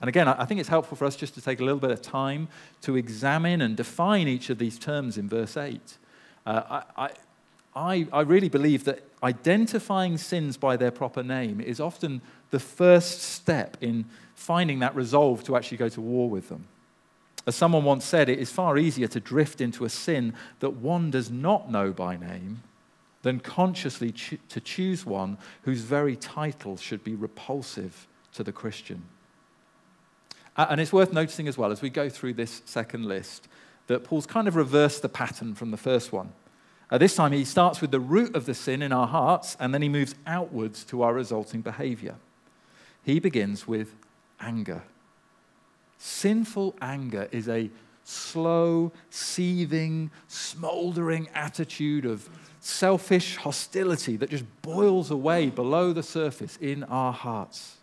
And 0.01 0.09
again, 0.09 0.27
I 0.27 0.45
think 0.47 0.59
it's 0.59 0.69
helpful 0.69 0.97
for 0.97 1.05
us 1.05 1.15
just 1.15 1.35
to 1.35 1.41
take 1.41 1.61
a 1.61 1.65
little 1.65 1.79
bit 1.79 1.93
of 1.93 2.03
time 2.03 2.49
to 2.81 2.97
examine 2.97 3.61
and 3.61 3.77
define 3.77 4.27
each 4.27 4.51
of 4.51 4.59
these 4.59 4.81
terms 4.81 5.17
in 5.17 5.29
verse 5.29 5.57
8. 5.57 5.81
Uh, 6.45 6.83
I, 6.97 7.05
I, 7.05 7.11
I 7.75 8.21
really 8.21 8.49
believe 8.49 8.85
that 8.85 9.03
identifying 9.23 10.19
sins 10.19 10.57
by 10.57 10.77
their 10.77 10.91
proper 10.91 11.23
name 11.23 11.61
is 11.61 11.81
often 11.81 12.21
the 12.51 12.59
first 12.59 13.23
step 13.23 13.77
in 13.81 14.05
finding 14.35 14.81
that 14.81 14.95
resolve 14.95 15.43
to 15.45 15.57
actually 15.57 15.79
go 15.79 15.89
to 15.89 16.01
war 16.01 16.29
with 16.29 16.49
them. 16.49 16.67
As 17.47 17.57
someone 17.57 17.85
once 17.85 18.05
said, 18.05 18.29
it 18.29 18.39
is 18.39 18.53
far 18.53 18.79
easier 18.79 19.09
to 19.09 19.21
drift 19.21 19.61
into 19.61 19.85
a 19.85 19.89
sin 19.89 20.35
that 20.61 20.71
one 20.71 21.11
does 21.11 21.31
not 21.31 21.71
know 21.71 21.93
by 21.93 22.17
name 22.17 22.63
than 23.23 23.41
consciously 23.41 24.13
cho- 24.13 24.37
to 24.49 24.61
choose 24.61 25.07
one 25.07 25.39
whose 25.63 25.81
very 25.81 26.15
title 26.17 26.77
should 26.77 27.03
be 27.03 27.15
repulsive 27.15 28.07
to 28.35 28.45
the 28.45 28.53
Christian. 28.53 29.03
And 30.57 30.81
it's 30.81 30.93
worth 30.93 31.13
noticing 31.13 31.49
as 31.49 31.57
well, 31.57 31.73
as 31.73 31.81
we 31.81 31.89
go 31.89 32.09
through 32.09 32.35
this 32.35 32.63
second 32.65 33.07
list, 33.07 33.49
that 33.87 34.05
Paul's 34.05 34.27
kind 34.27 34.47
of 34.47 34.55
reversed 34.55 35.03
the 35.03 35.09
pattern 35.09 35.55
from 35.55 35.71
the 35.71 35.77
first 35.77 36.13
one. 36.13 36.33
Uh, 36.93 36.99
this 36.99 37.17
time 37.17 37.33
he 37.33 37.43
starts 37.43 37.81
with 37.81 37.91
the 37.91 37.99
root 37.99 38.37
of 38.37 38.45
the 38.45 38.53
sin 38.53 38.83
in 38.83 38.93
our 38.93 39.07
hearts 39.07 39.57
and 39.59 39.73
then 39.73 39.81
he 39.81 39.89
moves 39.89 40.15
outwards 40.27 40.85
to 40.85 41.01
our 41.01 41.15
resulting 41.15 41.63
behavior. 41.63 42.15
He 43.03 43.19
begins 43.19 43.67
with 43.67 43.95
anger. 44.39 44.83
Sinful 45.97 46.77
anger 46.83 47.29
is 47.33 47.49
a 47.49 47.71
slow, 48.05 48.93
seething, 49.09 50.11
smoldering 50.29 51.31
attitude 51.35 52.05
of 52.05 52.29
selfish 52.61 53.37
hostility 53.37 54.19
that 54.19 54.29
just 54.29 54.45
boils 54.61 55.11
away 55.11 55.49
below 55.49 55.95
the 55.95 56.03
surface 56.03 56.59
in 56.61 56.85
our 56.85 57.15
hearts. 57.15 57.79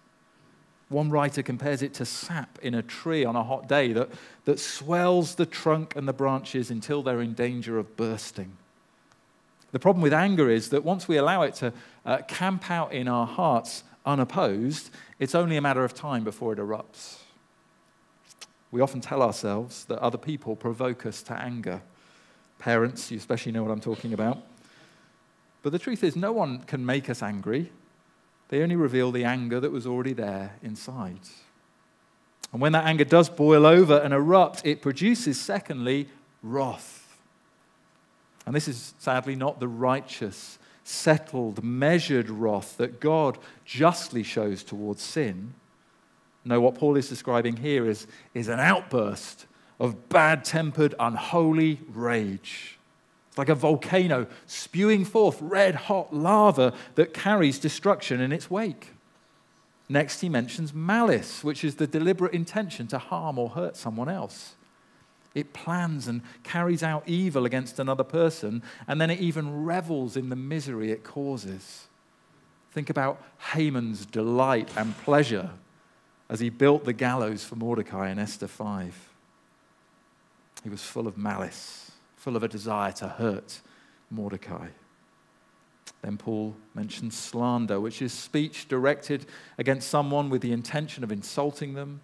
One 0.90 1.10
writer 1.10 1.42
compares 1.42 1.82
it 1.82 1.96
to 1.96 2.06
sap 2.06 2.60
in 2.62 2.76
a 2.76 2.84
tree 2.84 3.26
on 3.26 3.36
a 3.36 3.44
hot 3.44 3.68
day 3.68 3.92
that, 3.94 4.10
that 4.46 4.60
swells 4.60 5.34
the 5.34 5.48
trunk 5.48 5.96
and 5.96 6.08
the 6.08 6.14
branches 6.14 6.70
until 6.70 7.02
they're 7.02 7.22
in 7.22 7.34
danger 7.34 7.80
of 7.80 7.98
bursting. 7.98 8.56
The 9.72 9.80
problem 9.80 10.02
with 10.02 10.14
anger 10.14 10.50
is 10.50 10.70
that 10.70 10.84
once 10.84 11.08
we 11.08 11.18
allow 11.18 11.44
it 11.44 11.56
to 11.56 11.74
uh, 12.06 12.18
camp 12.28 12.70
out 12.72 12.92
in 12.92 13.08
our 13.08 13.28
hearts 13.28 13.84
unopposed, 14.06 14.90
it's 15.20 15.36
only 15.36 15.58
a 15.58 15.62
matter 15.62 15.84
of 15.84 15.94
time 15.94 16.24
before 16.24 16.54
it 16.54 16.60
erupts. 16.60 17.20
We 18.72 18.82
often 18.82 19.02
tell 19.02 19.22
ourselves 19.22 19.86
that 19.86 20.00
other 20.00 20.18
people 20.18 20.56
provoke 20.56 21.06
us 21.06 21.22
to 21.24 21.34
anger. 21.34 21.82
Parents, 22.60 23.12
you 23.12 23.18
especially 23.18 23.52
know 23.52 23.64
what 23.64 23.72
I'm 23.72 23.80
talking 23.80 24.14
about. 24.14 24.40
But 25.62 25.72
the 25.72 25.80
truth 25.80 26.04
is, 26.04 26.16
no 26.16 26.32
one 26.32 26.60
can 26.64 26.86
make 26.86 27.10
us 27.10 27.22
angry. 27.22 27.72
They 28.50 28.62
only 28.64 28.76
reveal 28.76 29.12
the 29.12 29.26
anger 29.26 29.60
that 29.60 29.72
was 29.72 29.86
already 29.86 30.14
there 30.14 30.56
inside. 30.64 31.20
And 32.52 32.62
when 32.62 32.72
that 32.72 32.86
anger 32.86 33.04
does 33.04 33.30
boil 33.30 33.66
over 33.66 33.98
and 34.00 34.14
erupt, 34.14 34.66
it 34.66 34.82
produces, 34.82 35.40
secondly, 35.40 36.10
wrath. 36.42 36.99
And 38.46 38.56
this 38.56 38.68
is 38.68 38.94
sadly 39.00 39.36
not 39.36 39.60
the 39.60 39.68
righteous, 39.68 40.60
settled, 40.84 41.64
measured 41.64 42.30
wrath 42.30 42.78
that 42.78 43.00
God 43.00 43.38
justly 43.66 44.24
shows 44.24 44.64
towards 44.64 45.02
sin. 45.02 45.54
No, 46.46 46.60
what 46.62 46.76
Paul 46.76 46.98
is 46.98 47.10
describing 47.10 47.58
here 47.58 47.88
is, 47.88 48.08
is 48.34 48.48
an 48.48 48.60
outburst 48.60 49.46
of 49.80 50.10
bad 50.10 50.44
tempered, 50.44 50.96
unholy 51.00 51.80
rage. 51.94 52.78
It's 53.28 53.38
like 53.38 53.50
a 53.50 53.56
volcano 53.56 54.28
spewing 54.48 55.06
forth 55.06 55.38
red 55.42 55.76
hot 55.76 56.14
lava 56.14 56.74
that 56.96 57.14
carries 57.14 57.60
destruction 57.60 58.20
in 58.20 58.32
its 58.32 58.50
wake. 58.50 58.94
Next, 59.88 60.22
he 60.22 60.30
mentions 60.30 60.74
malice, 60.74 61.44
which 61.44 61.64
is 61.64 61.76
the 61.76 61.88
deliberate 61.88 62.34
intention 62.34 62.88
to 62.88 62.98
harm 62.98 63.40
or 63.40 63.50
hurt 63.50 63.76
someone 63.76 64.10
else. 64.10 64.56
It 65.36 65.54
plans 65.54 66.08
and 66.08 66.22
carries 66.44 66.82
out 66.82 67.04
evil 67.08 67.46
against 67.46 67.80
another 67.80 68.04
person, 68.04 68.64
and 68.88 69.00
then 69.00 69.10
it 69.10 69.20
even 69.20 69.64
revels 69.64 70.18
in 70.18 70.30
the 70.30 70.36
misery 70.36 70.92
it 70.92 71.04
causes. 71.04 71.88
Think 72.72 72.90
about 72.90 73.22
Haman's 73.54 74.06
delight 74.06 74.70
and 74.76 74.98
pleasure 75.00 75.52
as 76.30 76.40
he 76.40 76.50
built 76.50 76.86
the 76.86 76.94
gallows 76.94 77.44
for 77.44 77.56
Mordecai 77.56 78.10
in 78.10 78.20
Esther 78.20 78.48
5. 78.48 79.10
He 80.64 80.70
was 80.70 80.84
full 80.84 81.08
of 81.08 81.18
malice, 81.18 81.92
full 82.16 82.36
of 82.36 82.44
a 82.44 82.48
desire 82.48 82.92
to 82.94 83.08
hurt 83.08 83.62
Mordecai. 84.12 84.68
Then 86.02 86.18
Paul 86.18 86.56
mentions 86.76 87.18
slander, 87.18 87.80
which 87.80 88.02
is 88.02 88.14
speech 88.14 88.68
directed 88.68 89.26
against 89.58 89.90
someone 89.90 90.30
with 90.30 90.42
the 90.42 90.54
intention 90.54 91.04
of 91.04 91.12
insulting 91.12 91.74
them 91.74 92.02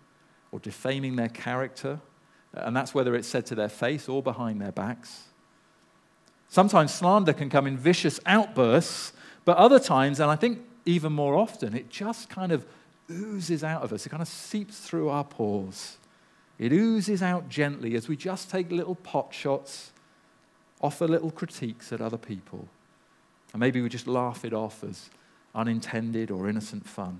or 0.51 0.59
defaming 0.59 1.15
their 1.15 1.29
character. 1.29 1.99
And 2.55 2.75
that's 2.75 2.93
whether 2.93 3.15
it's 3.15 3.27
said 3.27 3.45
to 3.47 3.55
their 3.55 3.69
face 3.69 4.07
or 4.07 4.23
behind 4.23 4.61
their 4.61 4.71
backs. 4.71 5.23
Sometimes 6.47 6.93
slander 6.93 7.33
can 7.33 7.49
come 7.49 7.67
in 7.67 7.77
vicious 7.77 8.19
outbursts, 8.25 9.13
but 9.43 9.57
other 9.57 9.79
times, 9.79 10.19
and 10.19 10.31
I 10.31 10.35
think 10.35 10.59
even 10.85 11.11
more 11.11 11.35
often, 11.35 11.75
it 11.75 11.89
just 11.89 12.29
kind 12.29 12.51
of 12.51 12.65
oozes 13.11 13.63
out 13.63 13.83
of 13.83 13.91
us. 13.91 14.05
It 14.05 14.09
kind 14.09 14.21
of 14.21 14.27
seeps 14.27 14.79
through 14.79 15.09
our 15.09 15.23
pores. 15.23 15.97
It 16.57 16.71
oozes 16.71 17.21
out 17.21 17.49
gently 17.49 17.95
as 17.95 18.07
we 18.07 18.15
just 18.15 18.49
take 18.49 18.71
little 18.71 18.95
pot 18.95 19.33
shots, 19.33 19.91
offer 20.81 21.07
little 21.07 21.31
critiques 21.31 21.91
at 21.91 22.01
other 22.01 22.17
people. 22.17 22.67
And 23.51 23.59
maybe 23.59 23.81
we 23.81 23.89
just 23.89 24.07
laugh 24.07 24.45
it 24.45 24.53
off 24.53 24.83
as 24.83 25.09
unintended 25.53 26.31
or 26.31 26.47
innocent 26.47 26.87
fun. 26.87 27.19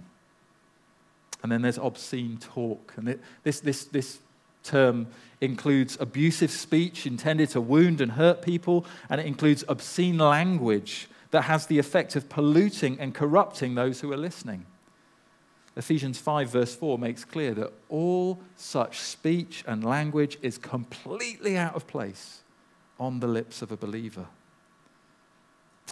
And 1.44 1.52
then 1.52 1.62
there's 1.62 1.78
obscene 1.78 2.38
talk. 2.38 2.94
And 2.98 3.20
this, 3.44 3.60
this, 3.60 3.86
this 3.86 4.20
term 4.66 5.08
includes 5.42 5.98
abusive 6.00 6.52
speech 6.52 7.06
intended 7.06 7.50
to 7.50 7.62
wound 7.62 8.02
and 8.02 8.14
hurt 8.14 8.42
people, 8.42 8.86
and 9.10 9.22
it 9.22 9.28
includes 9.28 9.64
obscene 9.68 10.18
language 10.18 11.08
that 11.32 11.44
has 11.44 11.68
the 11.68 11.80
effect 11.80 12.16
of 12.16 12.30
polluting 12.30 13.00
and 13.00 13.14
corrupting 13.14 13.76
those 13.76 14.02
who 14.02 14.12
are 14.12 14.18
listening. 14.18 14.66
Ephesians 15.78 16.18
5, 16.18 16.50
verse 16.50 16.76
4 16.76 16.98
makes 16.98 17.26
clear 17.26 17.54
that 17.54 17.74
all 17.90 18.42
such 18.56 19.00
speech 19.00 19.64
and 19.68 19.84
language 19.84 20.38
is 20.42 20.58
completely 20.58 21.58
out 21.58 21.76
of 21.76 21.86
place 21.86 22.42
on 23.00 23.20
the 23.20 23.28
lips 23.28 23.62
of 23.62 23.72
a 23.72 23.78
believer. 23.78 24.28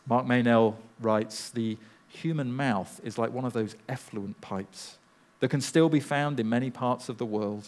Mark 0.08 0.26
Meynell 0.26 0.76
writes 1.02 1.50
The 1.50 1.78
human 2.08 2.56
mouth 2.56 3.02
is 3.04 3.18
like 3.18 3.34
one 3.34 3.46
of 3.46 3.54
those 3.54 3.76
effluent 3.90 4.40
pipes 4.40 4.98
that 5.40 5.50
can 5.50 5.62
still 5.62 5.90
be 5.90 6.00
found 6.00 6.40
in 6.40 6.48
many 6.48 6.70
parts 6.70 7.10
of 7.10 7.18
the 7.18 7.26
world. 7.26 7.68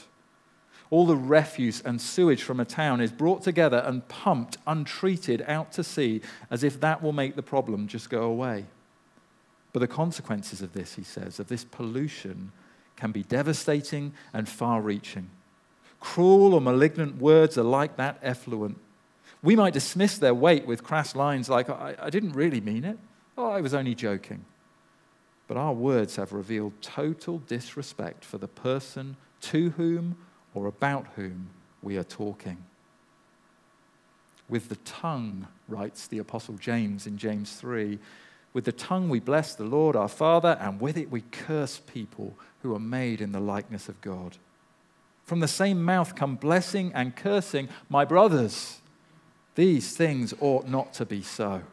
All 0.91 1.05
the 1.05 1.15
refuse 1.15 1.81
and 1.81 1.99
sewage 1.99 2.43
from 2.43 2.59
a 2.59 2.65
town 2.65 3.01
is 3.01 3.11
brought 3.11 3.41
together 3.41 3.83
and 3.85 4.07
pumped 4.07 4.57
untreated 4.67 5.43
out 5.47 5.71
to 5.73 5.83
sea 5.83 6.21
as 6.51 6.63
if 6.63 6.79
that 6.81 7.01
will 7.01 7.13
make 7.13 7.35
the 7.35 7.43
problem 7.43 7.87
just 7.87 8.09
go 8.09 8.23
away. 8.23 8.65
But 9.73 9.79
the 9.79 9.87
consequences 9.87 10.61
of 10.61 10.73
this, 10.73 10.95
he 10.95 11.03
says, 11.03 11.39
of 11.39 11.47
this 11.47 11.65
pollution, 11.65 12.51
can 12.95 13.11
be 13.11 13.23
devastating 13.23 14.13
and 14.31 14.47
far 14.47 14.81
reaching. 14.81 15.29
Cruel 15.99 16.53
or 16.53 16.61
malignant 16.61 17.17
words 17.19 17.57
are 17.57 17.63
like 17.63 17.97
that 17.97 18.19
effluent. 18.21 18.77
We 19.41 19.55
might 19.55 19.73
dismiss 19.73 20.17
their 20.17 20.33
weight 20.33 20.65
with 20.65 20.83
crass 20.83 21.15
lines 21.15 21.49
like, 21.49 21.69
I, 21.69 21.95
I 21.99 22.09
didn't 22.09 22.33
really 22.33 22.61
mean 22.61 22.85
it. 22.85 22.97
Oh, 23.37 23.49
I 23.49 23.61
was 23.61 23.73
only 23.73 23.95
joking. 23.95 24.45
But 25.47 25.57
our 25.57 25.73
words 25.73 26.15
have 26.15 26.31
revealed 26.31 26.73
total 26.81 27.39
disrespect 27.39 28.23
for 28.23 28.37
the 28.37 28.47
person 28.47 29.17
to 29.41 29.71
whom 29.71 30.15
or 30.55 30.65
about 30.65 31.05
whom 31.15 31.49
we 31.83 31.97
are 31.97 32.03
talking. 32.03 32.57
With 34.49 34.69
the 34.69 34.77
tongue, 34.77 35.47
writes 35.67 36.07
the 36.07 36.19
Apostle 36.19 36.55
James 36.55 37.05
in 37.05 37.17
James 37.17 37.53
3, 37.53 37.99
with 38.53 38.65
the 38.65 38.71
tongue 38.71 39.09
we 39.09 39.19
bless 39.19 39.53
the 39.53 39.65
Lord 39.65 39.95
our 39.95 40.07
Father, 40.07 40.57
and 40.61 40.79
with 40.79 40.97
it 40.97 41.11
we 41.11 41.21
curse 41.31 41.81
people 41.85 42.35
who 42.61 42.73
are 42.73 42.79
made 42.79 43.21
in 43.21 43.33
the 43.33 43.39
likeness 43.39 43.89
of 43.89 43.99
God. 44.01 44.37
From 45.25 45.41
the 45.41 45.47
same 45.47 45.83
mouth 45.83 46.15
come 46.15 46.35
blessing 46.35 46.91
and 46.93 47.15
cursing. 47.15 47.67
My 47.89 48.05
brothers, 48.05 48.79
these 49.55 49.97
things 49.97 50.33
ought 50.39 50.67
not 50.67 50.93
to 50.93 51.05
be 51.05 51.21
so. 51.21 51.63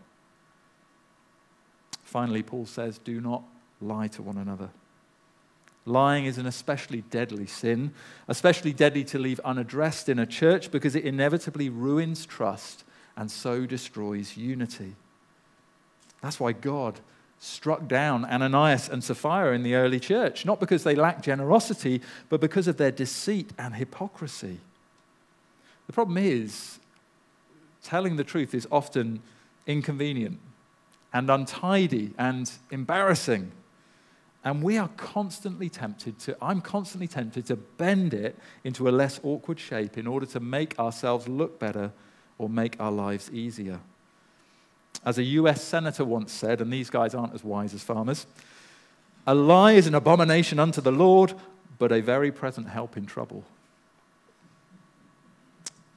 Finally, 2.03 2.43
Paul 2.43 2.67
says, 2.67 2.99
Do 2.99 3.21
not 3.21 3.45
lie 3.81 4.09
to 4.09 4.23
one 4.23 4.39
another. 4.39 4.71
Lying 5.85 6.27
is 6.27 6.39
an 6.39 6.47
especially 6.47 7.03
deadly 7.11 7.47
sin, 7.47 7.93
especially 8.29 8.73
deadly 8.73 9.03
to 9.05 9.19
leave 9.19 9.41
unaddressed 9.41 10.09
in 10.09 10.19
a 10.19 10.27
church 10.27 10.71
because 10.71 10.95
it 10.95 11.05
inevitably 11.05 11.69
ruins 11.69 12.25
trust 12.25 12.85
and 13.17 13.31
so 13.31 13.67
destroys 13.67 14.37
unity. 14.37 14.95
That's 16.23 16.39
why 16.39 16.53
God 16.53 17.01
struck 17.41 17.89
down 17.89 18.25
Ananias 18.25 18.89
and 18.89 19.03
Sapphira 19.03 19.53
in 19.53 19.65
the 19.65 19.75
early 19.75 19.99
church, 19.99 20.47
not 20.47 20.61
because 20.61 20.85
they 20.85 20.95
lacked 20.95 21.25
generosity, 21.25 22.01
but 22.29 22.41
because 22.41 22.69
of 22.69 22.77
their 22.77 22.93
deceit 22.93 23.51
and 23.59 23.75
hypocrisy. 23.75 24.61
The 25.89 25.93
problem 25.93 26.17
is, 26.19 26.79
telling 27.83 28.15
the 28.15 28.23
truth 28.23 28.55
is 28.55 28.69
often 28.71 29.21
inconvenient 29.67 30.39
and 31.13 31.29
untidy 31.29 32.15
and 32.17 32.51
embarrassing. 32.71 33.51
And 34.45 34.63
we 34.63 34.77
are 34.77 34.89
constantly 34.97 35.69
tempted 35.69 36.19
to, 36.21 36.37
I'm 36.43 36.61
constantly 36.61 37.07
tempted 37.07 37.47
to 37.47 37.57
bend 37.57 38.13
it 38.13 38.37
into 38.65 38.89
a 38.89 38.91
less 38.91 39.21
awkward 39.23 39.61
shape 39.61 39.97
in 39.97 40.07
order 40.07 40.27
to 40.27 40.41
make 40.41 40.79
ourselves 40.79 41.29
look 41.29 41.61
better 41.61 41.93
or 42.39 42.49
make 42.49 42.81
our 42.81 42.91
lives 42.91 43.31
easier. 43.31 43.79
As 45.05 45.19
a 45.19 45.23
US 45.23 45.63
senator 45.63 46.05
once 46.05 46.33
said, 46.33 46.61
and 46.61 46.73
these 46.73 46.91
guys 46.91 47.15
aren't 47.15 47.35
as 47.35 47.45
wise 47.45 47.73
as 47.73 47.83
farmers, 47.83 48.27
a 49.27 49.35
lie 49.35 49.73
is 49.73 49.87
an 49.87 49.95
abomination 49.95 50.59
unto 50.59 50.81
the 50.81 50.91
Lord, 50.91 51.35
but 51.79 51.93
a 51.93 52.01
very 52.01 52.33
present 52.33 52.69
help 52.69 52.97
in 52.97 53.07
trouble. 53.07 53.45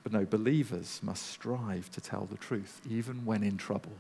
But 0.04 0.12
no, 0.12 0.24
believers 0.24 1.00
must 1.02 1.26
strive 1.26 1.90
to 1.92 2.02
tell 2.02 2.26
the 2.26 2.38
truth, 2.38 2.80
even 2.88 3.26
when 3.26 3.42
in 3.42 3.58
trouble. 3.58 3.94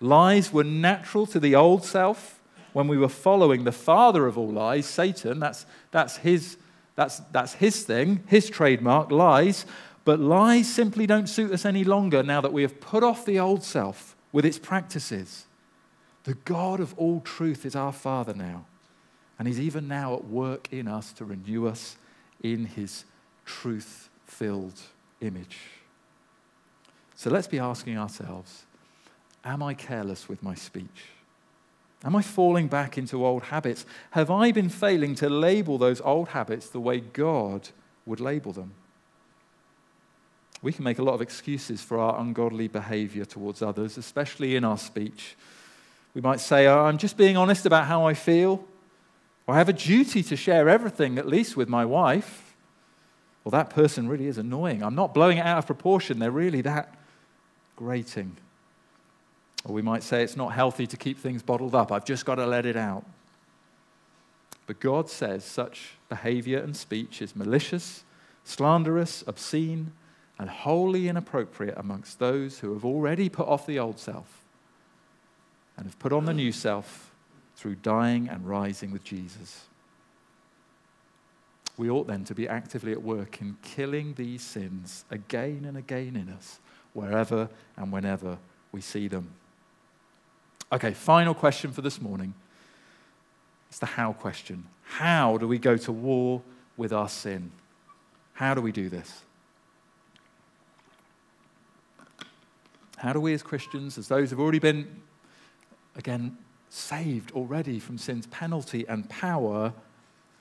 Lies 0.00 0.54
were 0.54 0.64
natural 0.64 1.26
to 1.26 1.38
the 1.38 1.54
old 1.54 1.84
self 1.84 2.35
when 2.76 2.88
we 2.88 2.98
were 2.98 3.08
following 3.08 3.64
the 3.64 3.72
father 3.72 4.26
of 4.26 4.36
all 4.36 4.50
lies, 4.50 4.84
Satan. 4.84 5.40
That's, 5.40 5.64
that's, 5.92 6.18
his, 6.18 6.58
that's, 6.94 7.20
that's 7.32 7.54
his 7.54 7.84
thing, 7.84 8.22
his 8.26 8.50
trademark, 8.50 9.10
lies. 9.10 9.64
But 10.04 10.20
lies 10.20 10.70
simply 10.70 11.06
don't 11.06 11.26
suit 11.26 11.52
us 11.52 11.64
any 11.64 11.84
longer 11.84 12.22
now 12.22 12.42
that 12.42 12.52
we 12.52 12.60
have 12.60 12.78
put 12.78 13.02
off 13.02 13.24
the 13.24 13.40
old 13.40 13.62
self 13.62 14.14
with 14.30 14.44
its 14.44 14.58
practices. 14.58 15.46
The 16.24 16.34
God 16.34 16.78
of 16.80 16.92
all 16.98 17.20
truth 17.20 17.64
is 17.64 17.74
our 17.74 17.92
Father 17.92 18.34
now, 18.34 18.66
and 19.38 19.48
He's 19.48 19.58
even 19.58 19.88
now 19.88 20.14
at 20.14 20.26
work 20.26 20.68
in 20.70 20.86
us 20.86 21.14
to 21.14 21.24
renew 21.24 21.66
us 21.66 21.96
in 22.42 22.66
His 22.66 23.06
truth 23.46 24.10
filled 24.26 24.78
image. 25.22 25.60
So 27.14 27.30
let's 27.30 27.48
be 27.48 27.58
asking 27.58 27.96
ourselves 27.96 28.66
Am 29.46 29.62
I 29.62 29.72
careless 29.72 30.28
with 30.28 30.42
my 30.42 30.54
speech? 30.54 31.15
Am 32.04 32.14
I 32.14 32.22
falling 32.22 32.68
back 32.68 32.98
into 32.98 33.24
old 33.24 33.44
habits? 33.44 33.86
Have 34.10 34.30
I 34.30 34.52
been 34.52 34.68
failing 34.68 35.14
to 35.16 35.28
label 35.28 35.78
those 35.78 36.00
old 36.02 36.28
habits 36.28 36.68
the 36.68 36.80
way 36.80 37.00
God 37.00 37.68
would 38.04 38.20
label 38.20 38.52
them? 38.52 38.74
We 40.62 40.72
can 40.72 40.84
make 40.84 40.98
a 40.98 41.02
lot 41.02 41.14
of 41.14 41.22
excuses 41.22 41.82
for 41.82 41.98
our 41.98 42.18
ungodly 42.20 42.68
behavior 42.68 43.24
towards 43.24 43.62
others, 43.62 43.98
especially 43.98 44.56
in 44.56 44.64
our 44.64 44.78
speech. 44.78 45.36
We 46.14 46.20
might 46.20 46.40
say, 46.40 46.66
oh, 46.66 46.84
I'm 46.84 46.98
just 46.98 47.16
being 47.16 47.36
honest 47.36 47.66
about 47.66 47.86
how 47.86 48.06
I 48.06 48.14
feel. 48.14 48.64
Or 49.46 49.54
I 49.54 49.58
have 49.58 49.68
a 49.68 49.74
duty 49.74 50.22
to 50.24 50.36
share 50.36 50.68
everything, 50.68 51.18
at 51.18 51.26
least 51.26 51.56
with 51.56 51.68
my 51.68 51.84
wife. 51.84 52.54
Well, 53.44 53.50
that 53.52 53.70
person 53.70 54.08
really 54.08 54.26
is 54.26 54.38
annoying. 54.38 54.82
I'm 54.82 54.94
not 54.94 55.14
blowing 55.14 55.38
it 55.38 55.46
out 55.46 55.58
of 55.58 55.66
proportion. 55.66 56.18
They're 56.18 56.30
really 56.30 56.62
that 56.62 56.94
grating. 57.76 58.36
Or 59.66 59.74
we 59.74 59.82
might 59.82 60.04
say 60.04 60.22
it's 60.22 60.36
not 60.36 60.52
healthy 60.52 60.86
to 60.86 60.96
keep 60.96 61.18
things 61.18 61.42
bottled 61.42 61.74
up. 61.74 61.90
I've 61.90 62.04
just 62.04 62.24
got 62.24 62.36
to 62.36 62.46
let 62.46 62.66
it 62.66 62.76
out. 62.76 63.04
But 64.66 64.78
God 64.78 65.10
says 65.10 65.44
such 65.44 65.94
behavior 66.08 66.58
and 66.58 66.76
speech 66.76 67.20
is 67.20 67.34
malicious, 67.34 68.04
slanderous, 68.44 69.24
obscene, 69.26 69.92
and 70.38 70.48
wholly 70.48 71.08
inappropriate 71.08 71.74
amongst 71.76 72.20
those 72.20 72.60
who 72.60 72.72
have 72.74 72.84
already 72.84 73.28
put 73.28 73.48
off 73.48 73.66
the 73.66 73.78
old 73.78 73.98
self 73.98 74.44
and 75.76 75.86
have 75.86 75.98
put 75.98 76.12
on 76.12 76.26
the 76.26 76.34
new 76.34 76.52
self 76.52 77.10
through 77.56 77.74
dying 77.76 78.28
and 78.28 78.46
rising 78.46 78.92
with 78.92 79.02
Jesus. 79.02 79.64
We 81.76 81.90
ought 81.90 82.06
then 82.06 82.24
to 82.24 82.34
be 82.34 82.48
actively 82.48 82.92
at 82.92 83.02
work 83.02 83.40
in 83.40 83.56
killing 83.62 84.14
these 84.14 84.42
sins 84.42 85.04
again 85.10 85.64
and 85.66 85.76
again 85.76 86.14
in 86.16 86.28
us, 86.28 86.60
wherever 86.92 87.48
and 87.76 87.92
whenever 87.92 88.38
we 88.72 88.80
see 88.80 89.08
them. 89.08 89.32
Okay, 90.72 90.92
final 90.92 91.34
question 91.34 91.70
for 91.70 91.80
this 91.80 92.00
morning. 92.00 92.34
It's 93.68 93.78
the 93.78 93.86
how 93.86 94.12
question. 94.12 94.66
How 94.82 95.38
do 95.38 95.46
we 95.46 95.58
go 95.58 95.76
to 95.76 95.92
war 95.92 96.42
with 96.76 96.92
our 96.92 97.08
sin? 97.08 97.52
How 98.34 98.54
do 98.54 98.60
we 98.60 98.72
do 98.72 98.88
this? 98.88 99.22
How 102.96 103.12
do 103.12 103.20
we 103.20 103.32
as 103.34 103.42
Christians, 103.42 103.98
as 103.98 104.08
those 104.08 104.30
who've 104.30 104.40
already 104.40 104.58
been, 104.58 105.02
again, 105.94 106.36
saved 106.68 107.30
already 107.32 107.78
from 107.78 107.98
sin's 107.98 108.26
penalty 108.26 108.84
and 108.88 109.08
power, 109.08 109.72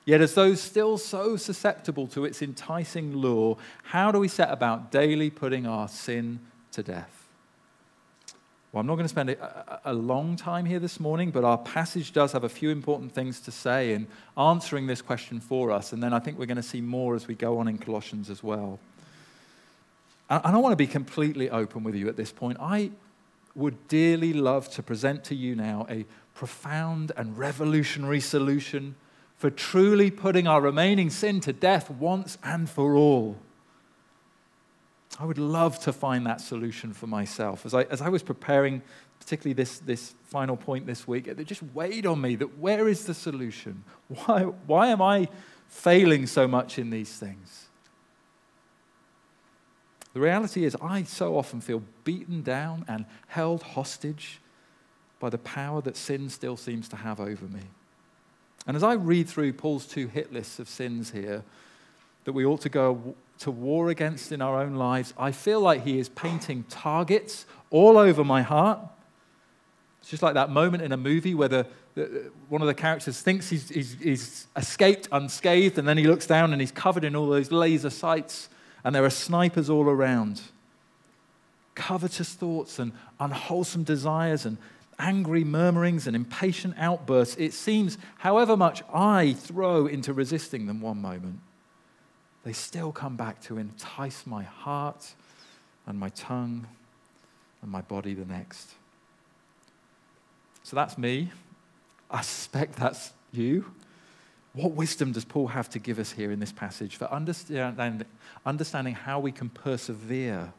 yet 0.05 0.21
as 0.21 0.33
those 0.33 0.61
still 0.61 0.97
so 0.97 1.37
susceptible 1.37 2.07
to 2.07 2.25
its 2.25 2.41
enticing 2.41 3.15
lure, 3.15 3.57
how 3.83 4.11
do 4.11 4.19
we 4.19 4.27
set 4.27 4.51
about 4.51 4.91
daily 4.91 5.29
putting 5.29 5.67
our 5.67 5.87
sin 5.87 6.39
to 6.71 6.81
death? 6.81 7.24
Well, 8.75 8.81
I'm 8.81 8.87
not 8.87 8.95
going 8.95 9.05
to 9.05 9.09
spend 9.09 9.29
a, 9.29 9.79
a, 9.85 9.93
long 9.93 10.35
time 10.35 10.65
here 10.65 10.79
this 10.79 10.99
morning, 10.99 11.31
but 11.31 11.45
our 11.45 11.57
passage 11.57 12.11
does 12.11 12.33
have 12.33 12.43
a 12.43 12.49
few 12.49 12.71
important 12.71 13.13
things 13.13 13.39
to 13.39 13.51
say 13.51 13.93
in 13.93 14.05
answering 14.37 14.85
this 14.85 15.01
question 15.01 15.39
for 15.39 15.71
us. 15.71 15.93
And 15.93 16.03
then 16.03 16.11
I 16.11 16.19
think 16.19 16.37
we're 16.37 16.45
going 16.45 16.57
to 16.57 16.61
see 16.61 16.81
more 16.81 17.15
as 17.15 17.25
we 17.25 17.35
go 17.35 17.59
on 17.59 17.69
in 17.69 17.77
Colossians 17.77 18.29
as 18.29 18.43
well. 18.43 18.77
And 20.29 20.53
I 20.53 20.57
want 20.57 20.73
to 20.73 20.75
be 20.75 20.87
completely 20.87 21.49
open 21.49 21.85
with 21.85 21.95
you 21.95 22.09
at 22.09 22.17
this 22.17 22.33
point. 22.33 22.57
I 22.59 22.91
would 23.55 23.87
dearly 23.87 24.33
love 24.33 24.69
to 24.71 24.83
present 24.83 25.23
to 25.23 25.35
you 25.35 25.55
now 25.55 25.87
a 25.89 26.03
profound 26.33 27.13
and 27.15 27.37
revolutionary 27.37 28.19
solution 28.19 28.95
for 29.37 29.49
truly 29.49 30.11
putting 30.11 30.47
our 30.47 30.59
remaining 30.59 31.09
sin 31.09 31.39
to 31.39 31.53
death 31.53 31.89
once 31.89 32.37
and 32.43 32.69
for 32.69 32.97
all. 32.97 33.37
I 35.17 35.25
would 35.25 35.37
love 35.37 35.79
to 35.81 35.93
find 35.93 36.25
that 36.25 36.41
solution 36.41 36.93
for 36.93 37.07
myself. 37.07 37.65
As 37.65 37.73
I, 37.73 37.83
as 37.83 38.01
I 38.01 38.09
was 38.09 38.21
preparing, 38.21 38.81
particularly 39.19 39.53
this, 39.53 39.79
this 39.79 40.13
final 40.25 40.57
point 40.57 40.85
this 40.85 41.07
week, 41.07 41.27
it 41.27 41.41
just 41.45 41.63
weighed 41.73 42.05
on 42.05 42.19
me 42.19 42.35
that 42.35 42.57
where 42.57 42.87
is 42.87 43.05
the 43.05 43.13
solution? 43.13 43.83
Why, 44.07 44.41
why 44.41 44.87
am 44.87 45.01
I 45.01 45.29
failing 45.69 46.27
so 46.27 46.47
much 46.47 46.77
in 46.77 46.89
these 46.89 47.17
things? 47.17 47.65
The 50.13 50.19
reality 50.21 50.63
is, 50.63 50.77
I 50.81 51.03
so 51.03 51.37
often 51.37 51.59
feel 51.59 51.83
beaten 52.03 52.41
down 52.41 52.85
and 52.87 53.05
held 53.27 53.63
hostage 53.63 54.39
by 55.19 55.29
the 55.29 55.37
power 55.37 55.81
that 55.81 55.97
sin 55.97 56.29
still 56.29 56.55
seems 56.55 56.87
to 56.89 56.95
have 56.95 57.19
over 57.19 57.45
me. 57.45 57.61
And 58.67 58.75
as 58.75 58.83
I 58.83 58.93
read 58.93 59.27
through 59.27 59.53
Paul's 59.53 59.85
two 59.85 60.07
hit 60.07 60.31
lists 60.31 60.59
of 60.59 60.69
sins 60.69 61.11
here, 61.11 61.43
that 62.23 62.33
we 62.33 62.45
ought 62.45 62.61
to 62.61 62.69
go 62.69 63.15
to 63.39 63.51
war 63.51 63.89
against 63.89 64.31
in 64.31 64.41
our 64.41 64.61
own 64.61 64.75
lives, 64.75 65.13
I 65.17 65.31
feel 65.31 65.59
like 65.59 65.83
he 65.83 65.99
is 65.99 66.09
painting 66.09 66.63
targets 66.69 67.45
all 67.69 67.97
over 67.97 68.23
my 68.23 68.41
heart. 68.41 68.79
It's 69.99 70.09
just 70.09 70.23
like 70.23 70.35
that 70.35 70.49
moment 70.49 70.83
in 70.83 70.91
a 70.91 70.97
movie 70.97 71.33
where 71.33 71.47
the, 71.47 71.67
the 71.95 72.31
one 72.47 72.61
of 72.61 72.67
the 72.67 72.73
characters 72.73 73.21
thinks 73.21 73.49
he's, 73.49 73.69
he's, 73.69 73.93
he's 73.99 74.47
escaped 74.55 75.07
unscathed, 75.11 75.77
and 75.77 75.87
then 75.87 75.97
he 75.97 76.05
looks 76.05 76.27
down 76.27 76.53
and 76.53 76.61
he's 76.61 76.71
covered 76.71 77.03
in 77.03 77.15
all 77.15 77.27
those 77.27 77.51
laser 77.51 77.89
sights, 77.89 78.49
and 78.83 78.93
there 78.93 79.03
are 79.03 79.09
snipers 79.09 79.69
all 79.69 79.85
around. 79.85 80.41
Covetous 81.73 82.33
thoughts 82.35 82.79
and 82.79 82.93
unwholesome 83.19 83.83
desires 83.83 84.45
and 84.45 84.57
angry 84.97 85.43
murmurings 85.43 86.07
and 86.07 86.15
impatient 86.15 86.73
outbursts. 86.77 87.35
It 87.37 87.53
seems, 87.53 87.97
however 88.19 88.55
much 88.55 88.81
I 88.93 89.33
throw 89.33 89.87
into 89.87 90.13
resisting 90.13 90.67
them 90.67 90.79
one 90.79 91.01
moment, 91.01 91.39
they 92.45 92.53
still 92.53 92.91
come 92.91 93.17
back 93.17 93.41
to 93.41 93.57
entice 93.57 94.25
my 94.25 94.43
heart 94.43 95.15
and 95.87 95.99
my 95.99 96.09
tongue 96.09 96.67
and 97.61 97.71
my 97.71 97.81
body 97.81 98.13
the 98.13 98.23
next. 98.23 98.75
So 100.63 100.75
that's 100.75 100.97
me. 100.97 101.31
I 102.09 102.21
suspect 102.21 102.75
that's 102.75 103.11
you. 103.31 103.65
What 104.53 104.71
wisdom 104.73 105.11
does 105.11 105.25
Paul 105.25 105.47
have 105.47 105.69
to 105.71 105.79
give 105.79 105.97
us 105.99 106.11
here 106.11 106.31
in 106.31 106.39
this 106.39 106.51
passage 106.51 106.95
for 106.95 107.11
understanding, 107.11 108.93
how 108.93 109.19
we 109.19 109.31
can 109.31 109.49
persevere 109.49 110.53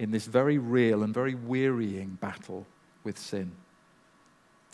in 0.00 0.10
this 0.10 0.26
very 0.26 0.58
real 0.58 1.04
and 1.04 1.14
very 1.14 1.36
wearying 1.36 2.18
battle 2.20 2.66
with 3.04 3.18
sin? 3.18 3.52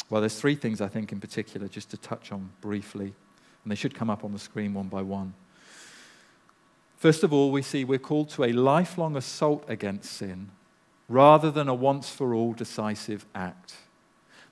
Well, 0.08 0.22
there's 0.22 0.40
three 0.40 0.56
things 0.56 0.80
I 0.80 0.88
think 0.88 1.12
in 1.12 1.20
particular 1.20 1.68
just 1.68 1.90
to 1.90 1.98
touch 1.98 2.32
on 2.32 2.50
briefly, 2.62 3.12
and 3.62 3.70
they 3.70 3.76
should 3.76 3.94
come 3.94 4.08
up 4.08 4.24
on 4.24 4.32
the 4.32 4.38
screen 4.38 4.72
one 4.72 4.88
by 4.88 5.02
one. 5.02 5.34
First 7.00 7.24
of 7.24 7.32
all, 7.32 7.50
we 7.50 7.62
see 7.62 7.82
we're 7.82 7.98
called 7.98 8.28
to 8.30 8.44
a 8.44 8.52
lifelong 8.52 9.16
assault 9.16 9.64
against 9.68 10.12
sin 10.12 10.50
rather 11.08 11.50
than 11.50 11.66
a 11.66 11.74
once 11.74 12.10
for 12.10 12.34
all 12.34 12.52
decisive 12.52 13.24
act. 13.34 13.74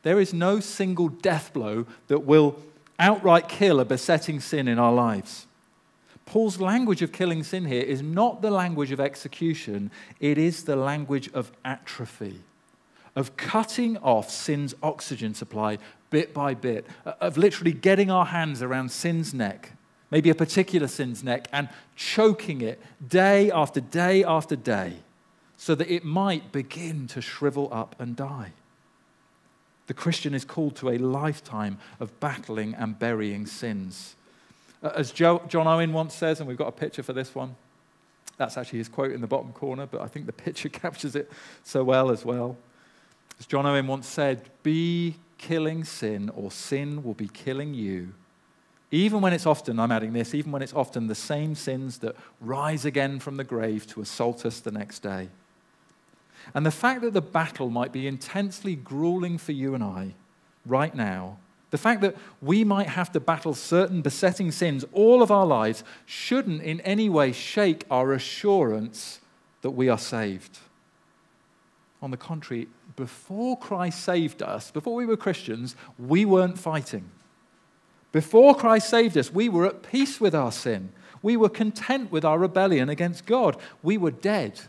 There 0.02 0.18
is 0.18 0.32
no 0.32 0.58
single 0.58 1.10
death 1.10 1.52
blow 1.52 1.84
that 2.06 2.20
will 2.20 2.56
outright 2.98 3.50
kill 3.50 3.80
a 3.80 3.84
besetting 3.84 4.40
sin 4.40 4.66
in 4.66 4.78
our 4.78 4.94
lives. 4.94 5.46
Paul's 6.24 6.58
language 6.58 7.02
of 7.02 7.12
killing 7.12 7.42
sin 7.42 7.66
here 7.66 7.82
is 7.82 8.00
not 8.00 8.40
the 8.40 8.50
language 8.50 8.92
of 8.92 8.98
execution, 8.98 9.90
it 10.18 10.38
is 10.38 10.64
the 10.64 10.76
language 10.76 11.30
of 11.34 11.52
atrophy, 11.66 12.40
of 13.14 13.36
cutting 13.36 13.98
off 13.98 14.30
sin's 14.30 14.74
oxygen 14.82 15.34
supply 15.34 15.76
bit 16.08 16.32
by 16.32 16.54
bit, 16.54 16.86
of 17.04 17.36
literally 17.36 17.72
getting 17.72 18.10
our 18.10 18.26
hands 18.26 18.62
around 18.62 18.90
sin's 18.90 19.34
neck 19.34 19.72
maybe 20.10 20.30
a 20.30 20.34
particular 20.34 20.88
sin's 20.88 21.22
neck, 21.22 21.48
and 21.52 21.68
choking 21.96 22.60
it 22.60 22.80
day 23.06 23.50
after 23.50 23.80
day 23.80 24.24
after 24.24 24.56
day 24.56 24.96
so 25.56 25.74
that 25.74 25.90
it 25.90 26.04
might 26.04 26.52
begin 26.52 27.06
to 27.08 27.20
shrivel 27.20 27.68
up 27.72 27.96
and 27.98 28.14
die. 28.16 28.52
The 29.88 29.94
Christian 29.94 30.34
is 30.34 30.44
called 30.44 30.76
to 30.76 30.90
a 30.90 30.98
lifetime 30.98 31.78
of 31.98 32.18
battling 32.20 32.74
and 32.74 32.98
burying 32.98 33.46
sins. 33.46 34.14
Uh, 34.82 34.92
as 34.94 35.10
John 35.10 35.50
Owen 35.52 35.92
once 35.92 36.14
says, 36.14 36.38
and 36.38 36.48
we've 36.48 36.58
got 36.58 36.68
a 36.68 36.72
picture 36.72 37.02
for 37.02 37.12
this 37.12 37.34
one, 37.34 37.56
that's 38.36 38.56
actually 38.56 38.78
his 38.78 38.88
quote 38.88 39.10
in 39.10 39.20
the 39.20 39.26
bottom 39.26 39.52
corner, 39.52 39.86
but 39.86 40.00
I 40.00 40.06
think 40.06 40.26
the 40.26 40.32
picture 40.44 40.68
captures 40.68 41.16
it 41.16 41.30
so 41.64 41.82
well 41.82 42.10
as 42.10 42.24
well. 42.24 42.56
As 43.40 43.46
John 43.46 43.66
Owen 43.66 43.86
once 43.86 44.06
said, 44.06 44.48
be 44.62 45.16
killing 45.38 45.84
sin, 45.84 46.30
or 46.36 46.50
sin 46.50 47.02
will 47.02 47.14
be 47.14 47.28
killing 47.28 47.74
you 47.74 48.12
even 48.90 49.20
when 49.20 49.32
it's 49.32 49.46
often, 49.46 49.78
I'm 49.78 49.92
adding 49.92 50.12
this, 50.12 50.34
even 50.34 50.50
when 50.52 50.62
it's 50.62 50.74
often 50.74 51.06
the 51.06 51.14
same 51.14 51.54
sins 51.54 51.98
that 51.98 52.16
rise 52.40 52.84
again 52.84 53.20
from 53.20 53.36
the 53.36 53.44
grave 53.44 53.86
to 53.88 54.00
assault 54.00 54.46
us 54.46 54.60
the 54.60 54.70
next 54.70 55.00
day. 55.00 55.28
And 56.54 56.64
the 56.64 56.70
fact 56.70 57.02
that 57.02 57.12
the 57.12 57.20
battle 57.20 57.68
might 57.68 57.92
be 57.92 58.06
intensely 58.06 58.74
grueling 58.74 59.36
for 59.36 59.52
you 59.52 59.74
and 59.74 59.84
I 59.84 60.14
right 60.64 60.94
now 60.94 61.38
The 61.70 61.78
fact 61.78 62.00
that 62.00 62.16
we 62.40 62.64
might 62.64 62.88
have 62.88 63.12
to 63.12 63.20
battle 63.20 63.54
certain 63.54 64.00
besetting 64.00 64.52
sins 64.52 64.84
all 64.92 65.22
of 65.22 65.30
our 65.30 65.46
lives 65.46 65.84
shouldn't 66.06 66.62
in 66.62 66.80
any 66.80 67.08
way 67.08 67.32
shake 67.32 67.84
our 67.90 68.12
assurance 68.12 69.20
that 69.60 69.70
we 69.70 69.88
are 69.88 69.98
saved. 69.98 70.58
On 72.00 72.10
the 72.10 72.16
contrary, 72.16 72.68
before 72.96 73.58
Christ 73.58 74.02
saved 74.02 74.42
us, 74.42 74.70
before 74.70 74.94
we 74.94 75.04
were 75.04 75.16
Christians, 75.16 75.76
we 75.98 76.24
weren't 76.24 76.58
fighting. 76.58 77.10
Before 78.12 78.54
Christ 78.54 78.88
saved 78.88 79.16
us, 79.16 79.32
we 79.32 79.48
were 79.48 79.66
at 79.66 79.82
peace 79.82 80.20
with 80.20 80.34
our 80.34 80.52
sin. 80.52 80.90
We 81.22 81.36
were 81.36 81.48
content 81.48 82.10
with 82.10 82.24
our 82.24 82.38
rebellion 82.38 82.88
against 82.88 83.26
God. 83.26 83.56
We 83.82 83.98
were 83.98 84.10
dead 84.10 84.60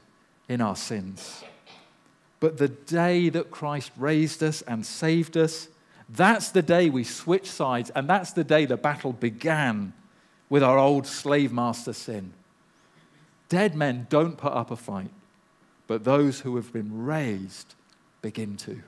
in 0.48 0.62
our 0.62 0.76
sins. 0.76 1.44
But 2.40 2.58
the 2.58 2.70
day 2.70 3.30
that 3.30 3.52
Christ 3.52 3.92
raised 3.98 4.42
us 4.44 4.62
and 4.64 4.86
saved 4.86 5.38
us, 5.38 5.68
that's 6.10 6.50
the 6.50 6.62
day 6.62 6.90
we 6.90 7.04
switched 7.04 7.48
sides, 7.48 7.92
and 7.92 8.10
that's 8.10 8.34
the 8.34 8.44
day 8.44 8.66
the 8.66 8.78
battle 8.78 9.14
began 9.14 9.94
with 10.50 10.64
our 10.64 10.78
old 10.78 11.06
slave 11.06 11.54
master 11.54 11.94
sin. 11.94 12.34
Dead 13.48 13.76
men 13.76 14.08
don't 14.10 14.38
put 14.38 14.54
up 14.54 14.72
a 14.72 14.76
fight, 14.76 15.12
but 15.88 16.04
those 16.04 16.42
who 16.42 16.56
have 16.56 16.74
been 16.74 17.06
raised 17.06 17.76
begin 18.22 18.58
to. 18.58 18.82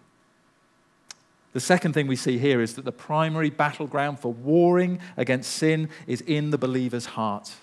The 1.54 1.60
second 1.60 1.94
thing 1.94 2.08
we 2.08 2.16
see 2.16 2.38
here 2.38 2.62
is 2.62 2.76
that 2.76 2.86
the 2.86 2.92
primary 2.92 3.50
battleground 3.50 4.20
for 4.20 4.32
warring 4.32 5.00
against 5.18 5.52
sin 5.52 5.90
is 6.08 6.22
in 6.22 6.52
the 6.52 6.58
believer's 6.58 7.08
heart. 7.08 7.54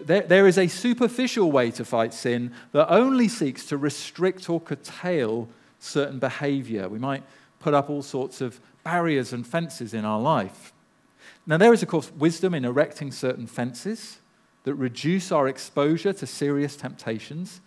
There, 0.00 0.22
there 0.22 0.48
is 0.48 0.58
a 0.58 0.66
superficial 0.66 1.52
way 1.52 1.70
to 1.72 1.84
fight 1.84 2.12
sin 2.12 2.52
that 2.72 2.92
only 2.92 3.28
seeks 3.28 3.66
to 3.66 3.76
restrict 3.76 4.50
or 4.50 4.60
curtail 4.60 5.48
certain 5.78 6.18
behavior. 6.18 6.88
We 6.88 6.98
might 6.98 7.22
put 7.60 7.74
up 7.74 7.88
all 7.88 8.02
sorts 8.02 8.40
of 8.40 8.60
barriers 8.82 9.32
and 9.32 9.46
fences 9.46 9.94
in 9.94 10.04
our 10.04 10.20
life. 10.20 10.72
Now, 11.46 11.56
there 11.56 11.72
is, 11.72 11.82
of 11.82 11.88
course, 11.88 12.10
wisdom 12.12 12.54
in 12.54 12.64
erecting 12.64 13.12
certain 13.12 13.46
fences 13.46 14.18
that 14.64 14.74
reduce 14.74 15.30
our 15.30 15.46
exposure 15.46 16.12
to 16.12 16.26
serious 16.26 16.74
temptations, 16.74 17.60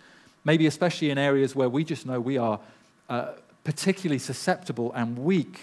maybe 0.43 0.67
especially 0.67 1.09
in 1.09 1.17
areas 1.17 1.55
where 1.55 1.69
we 1.69 1.83
just 1.83 2.05
know 2.05 2.19
we 2.19 2.37
are 2.37 2.59
uh, 3.07 3.33
particularly 3.67 4.17
susceptible 4.17 4.93
and 4.93 5.19
weak, 5.19 5.59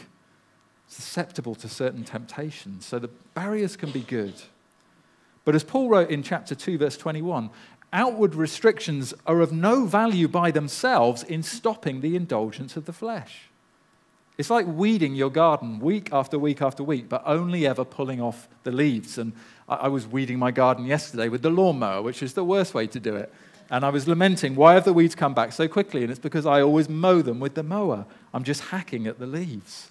susceptible 0.88 1.54
to 1.54 1.66
certain 1.66 2.04
temptations. 2.04 2.84
So 2.84 2.98
the 2.98 3.08
barriers 3.32 3.78
can 3.78 3.92
be 3.92 4.02
good. 4.02 4.34
But 5.46 5.54
as 5.54 5.64
Paul 5.64 5.88
wrote 5.88 6.10
in 6.10 6.22
chapter 6.22 6.54
2, 6.54 6.76
verse 6.76 6.98
21, 6.98 7.48
outward 7.94 8.34
restrictions 8.34 9.14
are 9.26 9.40
of 9.40 9.52
no 9.52 9.86
value 9.86 10.28
by 10.28 10.50
themselves 10.50 11.22
in 11.22 11.42
stopping 11.42 12.02
the 12.02 12.14
indulgence 12.14 12.76
of 12.76 12.84
the 12.84 12.92
flesh. 12.92 13.48
It's 14.36 14.50
like 14.50 14.66
weeding 14.66 15.14
your 15.14 15.30
garden 15.30 15.80
week 15.80 16.10
after 16.12 16.38
week 16.38 16.60
after 16.60 16.82
week, 16.84 17.08
but 17.08 17.22
only 17.24 17.66
ever 17.66 17.86
pulling 17.86 18.20
off 18.20 18.48
the 18.64 18.70
leaves. 18.70 19.16
And 19.16 19.32
I 19.66 19.88
was 19.88 20.06
weeding 20.06 20.38
my 20.38 20.50
garden 20.50 20.84
yesterday 20.84 21.30
with 21.30 21.40
the 21.40 21.48
lawnmower, 21.48 22.02
which 22.02 22.22
is 22.22 22.34
the 22.34 22.44
worst 22.44 22.74
way 22.74 22.86
to 22.86 23.00
do 23.00 23.16
it. 23.16 23.32
And 23.74 23.84
I 23.84 23.90
was 23.90 24.06
lamenting, 24.06 24.54
why 24.54 24.74
have 24.74 24.84
the 24.84 24.92
weeds 24.92 25.16
come 25.16 25.34
back 25.34 25.52
so 25.52 25.66
quickly? 25.66 26.02
And 26.02 26.10
it's 26.12 26.20
because 26.20 26.46
I 26.46 26.62
always 26.62 26.88
mow 26.88 27.22
them 27.22 27.40
with 27.40 27.56
the 27.56 27.64
mower. 27.64 28.06
I'm 28.32 28.44
just 28.44 28.60
hacking 28.66 29.08
at 29.08 29.18
the 29.18 29.26
leaves. 29.26 29.90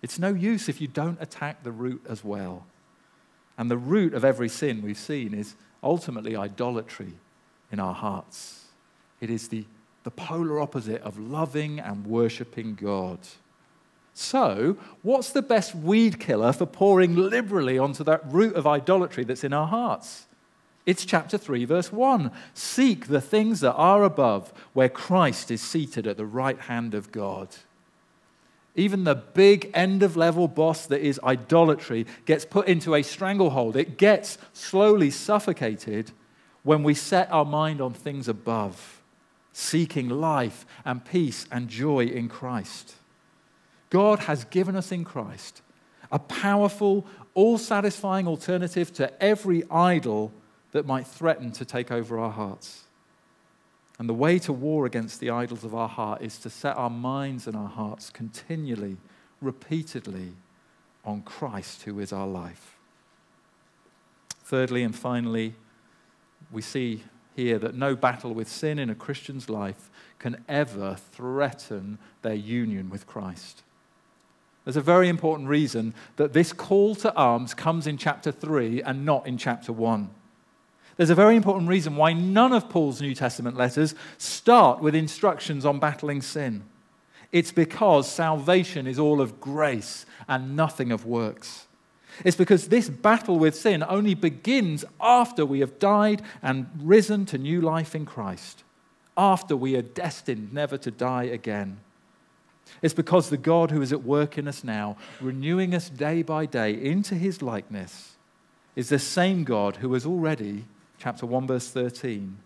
It's 0.00 0.18
no 0.18 0.30
use 0.30 0.66
if 0.66 0.80
you 0.80 0.88
don't 0.88 1.20
attack 1.20 1.64
the 1.64 1.70
root 1.70 2.02
as 2.08 2.24
well. 2.24 2.64
And 3.58 3.70
the 3.70 3.76
root 3.76 4.14
of 4.14 4.24
every 4.24 4.48
sin 4.48 4.80
we've 4.80 4.96
seen 4.96 5.34
is 5.34 5.54
ultimately 5.82 6.34
idolatry 6.34 7.12
in 7.70 7.78
our 7.78 7.92
hearts. 7.92 8.64
It 9.20 9.28
is 9.28 9.48
the 9.48 9.66
the 10.04 10.10
polar 10.10 10.58
opposite 10.58 11.02
of 11.02 11.18
loving 11.18 11.78
and 11.78 12.06
worshipping 12.06 12.74
God. 12.76 13.18
So, 14.14 14.78
what's 15.02 15.30
the 15.30 15.42
best 15.42 15.74
weed 15.74 16.18
killer 16.18 16.54
for 16.54 16.64
pouring 16.64 17.16
liberally 17.16 17.76
onto 17.76 18.02
that 18.04 18.22
root 18.32 18.54
of 18.54 18.66
idolatry 18.66 19.24
that's 19.24 19.44
in 19.44 19.52
our 19.52 19.66
hearts? 19.66 20.26
It's 20.86 21.04
chapter 21.04 21.36
3, 21.36 21.64
verse 21.64 21.92
1. 21.92 22.30
Seek 22.54 23.08
the 23.08 23.20
things 23.20 23.60
that 23.60 23.74
are 23.74 24.04
above, 24.04 24.52
where 24.72 24.88
Christ 24.88 25.50
is 25.50 25.60
seated 25.60 26.06
at 26.06 26.16
the 26.16 26.24
right 26.24 26.58
hand 26.58 26.94
of 26.94 27.10
God. 27.10 27.48
Even 28.76 29.04
the 29.04 29.14
big 29.16 29.70
end 29.74 30.02
of 30.02 30.16
level 30.16 30.46
boss 30.48 30.86
that 30.86 31.00
is 31.00 31.18
idolatry 31.24 32.06
gets 32.24 32.44
put 32.44 32.68
into 32.68 32.94
a 32.94 33.02
stranglehold. 33.02 33.74
It 33.74 33.98
gets 33.98 34.38
slowly 34.52 35.10
suffocated 35.10 36.12
when 36.62 36.82
we 36.82 36.94
set 36.94 37.30
our 37.32 37.44
mind 37.44 37.80
on 37.80 37.92
things 37.92 38.28
above 38.28 39.02
seeking 39.56 40.10
life 40.10 40.66
and 40.84 41.02
peace 41.02 41.46
and 41.50 41.66
joy 41.66 42.04
in 42.04 42.28
Christ. 42.28 42.94
God 43.88 44.18
has 44.20 44.44
given 44.44 44.76
us 44.76 44.92
in 44.92 45.02
Christ 45.02 45.62
a 46.12 46.18
powerful, 46.18 47.06
all 47.32 47.56
satisfying 47.56 48.28
alternative 48.28 48.92
to 48.92 49.22
every 49.22 49.64
idol 49.70 50.30
that 50.76 50.84
might 50.84 51.06
threaten 51.06 51.50
to 51.50 51.64
take 51.64 51.90
over 51.90 52.18
our 52.18 52.30
hearts. 52.30 52.84
And 53.98 54.06
the 54.06 54.14
way 54.14 54.38
to 54.40 54.52
war 54.52 54.84
against 54.84 55.20
the 55.20 55.30
idols 55.30 55.64
of 55.64 55.74
our 55.74 55.88
heart 55.88 56.20
is 56.20 56.36
to 56.40 56.50
set 56.50 56.76
our 56.76 56.90
minds 56.90 57.46
and 57.46 57.56
our 57.56 57.68
hearts 57.68 58.10
continually, 58.10 58.98
repeatedly 59.40 60.32
on 61.02 61.22
Christ, 61.22 61.84
who 61.84 61.98
is 61.98 62.12
our 62.12 62.26
life. 62.26 62.76
Thirdly 64.44 64.82
and 64.82 64.94
finally, 64.94 65.54
we 66.52 66.60
see 66.60 67.04
here 67.34 67.58
that 67.58 67.74
no 67.74 67.96
battle 67.96 68.34
with 68.34 68.46
sin 68.46 68.78
in 68.78 68.90
a 68.90 68.94
Christian's 68.94 69.48
life 69.48 69.88
can 70.18 70.44
ever 70.46 70.98
threaten 71.12 71.96
their 72.20 72.34
union 72.34 72.90
with 72.90 73.06
Christ. 73.06 73.62
There's 74.64 74.76
a 74.76 74.82
very 74.82 75.08
important 75.08 75.48
reason 75.48 75.94
that 76.16 76.34
this 76.34 76.52
call 76.52 76.94
to 76.96 77.14
arms 77.14 77.54
comes 77.54 77.86
in 77.86 77.96
chapter 77.96 78.30
3 78.30 78.82
and 78.82 79.06
not 79.06 79.26
in 79.26 79.38
chapter 79.38 79.72
1. 79.72 80.10
There's 80.96 81.10
a 81.10 81.14
very 81.14 81.36
important 81.36 81.68
reason 81.68 81.96
why 81.96 82.12
none 82.12 82.52
of 82.52 82.68
Paul's 82.70 83.02
New 83.02 83.14
Testament 83.14 83.56
letters 83.56 83.94
start 84.16 84.80
with 84.80 84.94
instructions 84.94 85.66
on 85.66 85.78
battling 85.78 86.22
sin. 86.22 86.64
It's 87.32 87.52
because 87.52 88.10
salvation 88.10 88.86
is 88.86 88.98
all 88.98 89.20
of 89.20 89.40
grace 89.40 90.06
and 90.26 90.56
nothing 90.56 90.92
of 90.92 91.04
works. 91.04 91.66
It's 92.24 92.36
because 92.36 92.68
this 92.68 92.88
battle 92.88 93.38
with 93.38 93.54
sin 93.54 93.84
only 93.86 94.14
begins 94.14 94.84
after 95.00 95.44
we 95.44 95.60
have 95.60 95.78
died 95.78 96.22
and 96.42 96.66
risen 96.80 97.26
to 97.26 97.36
new 97.36 97.60
life 97.60 97.94
in 97.94 98.06
Christ, 98.06 98.64
after 99.18 99.54
we 99.54 99.76
are 99.76 99.82
destined 99.82 100.52
never 100.52 100.78
to 100.78 100.90
die 100.90 101.24
again. 101.24 101.78
It's 102.80 102.94
because 102.94 103.28
the 103.28 103.36
God 103.36 103.70
who 103.70 103.82
is 103.82 103.92
at 103.92 104.02
work 104.02 104.38
in 104.38 104.48
us 104.48 104.64
now, 104.64 104.96
renewing 105.20 105.74
us 105.74 105.90
day 105.90 106.22
by 106.22 106.46
day 106.46 106.72
into 106.72 107.14
his 107.14 107.42
likeness, 107.42 108.16
is 108.74 108.88
the 108.88 108.98
same 108.98 109.44
God 109.44 109.76
who 109.76 109.92
has 109.92 110.06
already, 110.06 110.64
chapter 110.98 111.26
1, 111.26 111.46
verse 111.46 111.68
13, 111.68 112.38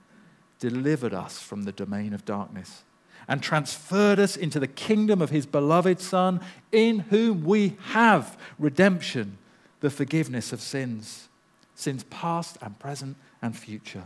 delivered 0.58 1.14
us 1.14 1.40
from 1.40 1.62
the 1.62 1.72
domain 1.72 2.12
of 2.12 2.24
darkness 2.24 2.84
and 3.28 3.42
transferred 3.42 4.18
us 4.18 4.36
into 4.36 4.58
the 4.58 4.66
kingdom 4.66 5.22
of 5.22 5.30
his 5.30 5.46
beloved 5.46 6.00
Son, 6.00 6.40
in 6.72 7.00
whom 7.00 7.44
we 7.44 7.76
have 7.90 8.38
redemption 8.58 9.38
the 9.80 9.90
forgiveness 9.90 10.52
of 10.52 10.60
sins, 10.60 11.28
sins 11.74 12.04
past 12.10 12.58
and 12.60 12.78
present 12.78 13.16
and 13.40 13.56
future. 13.56 14.04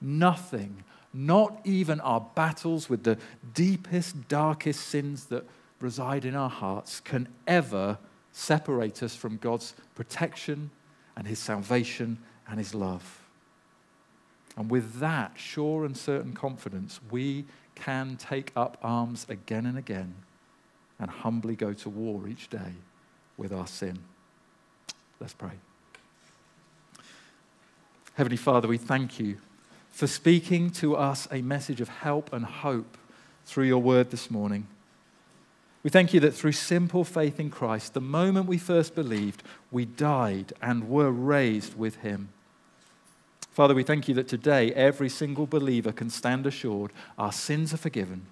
Nothing, 0.00 0.84
not 1.12 1.60
even 1.64 2.00
our 2.00 2.20
battles 2.34 2.88
with 2.88 3.04
the 3.04 3.18
deepest, 3.54 4.28
darkest 4.28 4.86
sins 4.86 5.26
that 5.26 5.44
reside 5.80 6.24
in 6.24 6.36
our 6.36 6.50
hearts, 6.50 7.00
can 7.00 7.28
ever 7.46 7.98
separate 8.32 9.02
us 9.02 9.16
from 9.16 9.38
God's 9.38 9.74
protection 9.94 10.70
and 11.16 11.26
His 11.26 11.38
salvation 11.38 12.18
and 12.48 12.58
His 12.58 12.74
love. 12.74 13.25
And 14.56 14.70
with 14.70 15.00
that 15.00 15.32
sure 15.36 15.84
and 15.84 15.96
certain 15.96 16.32
confidence, 16.32 17.00
we 17.10 17.44
can 17.74 18.16
take 18.16 18.52
up 18.56 18.78
arms 18.82 19.26
again 19.28 19.66
and 19.66 19.76
again 19.76 20.14
and 20.98 21.10
humbly 21.10 21.54
go 21.54 21.74
to 21.74 21.90
war 21.90 22.26
each 22.26 22.48
day 22.48 22.72
with 23.36 23.52
our 23.52 23.66
sin. 23.66 23.98
Let's 25.20 25.34
pray. 25.34 25.52
Heavenly 28.14 28.38
Father, 28.38 28.66
we 28.66 28.78
thank 28.78 29.20
you 29.20 29.36
for 29.90 30.06
speaking 30.06 30.70
to 30.70 30.96
us 30.96 31.28
a 31.30 31.42
message 31.42 31.82
of 31.82 31.88
help 31.88 32.32
and 32.32 32.44
hope 32.44 32.96
through 33.44 33.64
your 33.64 33.82
word 33.82 34.10
this 34.10 34.30
morning. 34.30 34.66
We 35.82 35.90
thank 35.90 36.12
you 36.14 36.20
that 36.20 36.34
through 36.34 36.52
simple 36.52 37.04
faith 37.04 37.38
in 37.38 37.50
Christ, 37.50 37.94
the 37.94 38.00
moment 38.00 38.46
we 38.46 38.58
first 38.58 38.94
believed, 38.94 39.42
we 39.70 39.84
died 39.84 40.52
and 40.60 40.88
were 40.88 41.10
raised 41.10 41.78
with 41.78 41.96
him. 41.96 42.30
Father, 43.56 43.74
we 43.74 43.84
thank 43.84 44.06
you 44.06 44.12
that 44.16 44.28
today 44.28 44.70
every 44.74 45.08
single 45.08 45.46
believer 45.46 45.90
can 45.90 46.10
stand 46.10 46.44
assured 46.44 46.92
our 47.16 47.32
sins 47.32 47.72
are 47.72 47.78
forgiven 47.78 48.26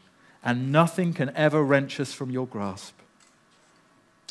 and 0.45 0.71
nothing 0.71 1.15
can 1.15 1.35
ever 1.35 1.65
wrench 1.65 1.99
us 1.99 2.13
from 2.13 2.31
your 2.31 2.47
grasp. 2.47 2.93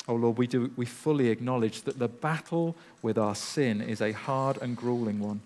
Oh 0.07 0.13
Lord, 0.13 0.37
we, 0.37 0.45
do, 0.45 0.71
we 0.75 0.85
fully 0.85 1.29
acknowledge 1.29 1.81
that 1.81 1.97
the 1.97 2.07
battle 2.07 2.75
with 3.01 3.17
our 3.17 3.33
sin 3.33 3.81
is 3.81 4.01
a 4.01 4.11
hard 4.11 4.61
and 4.61 4.77
grueling 4.77 5.19
one. 5.19 5.41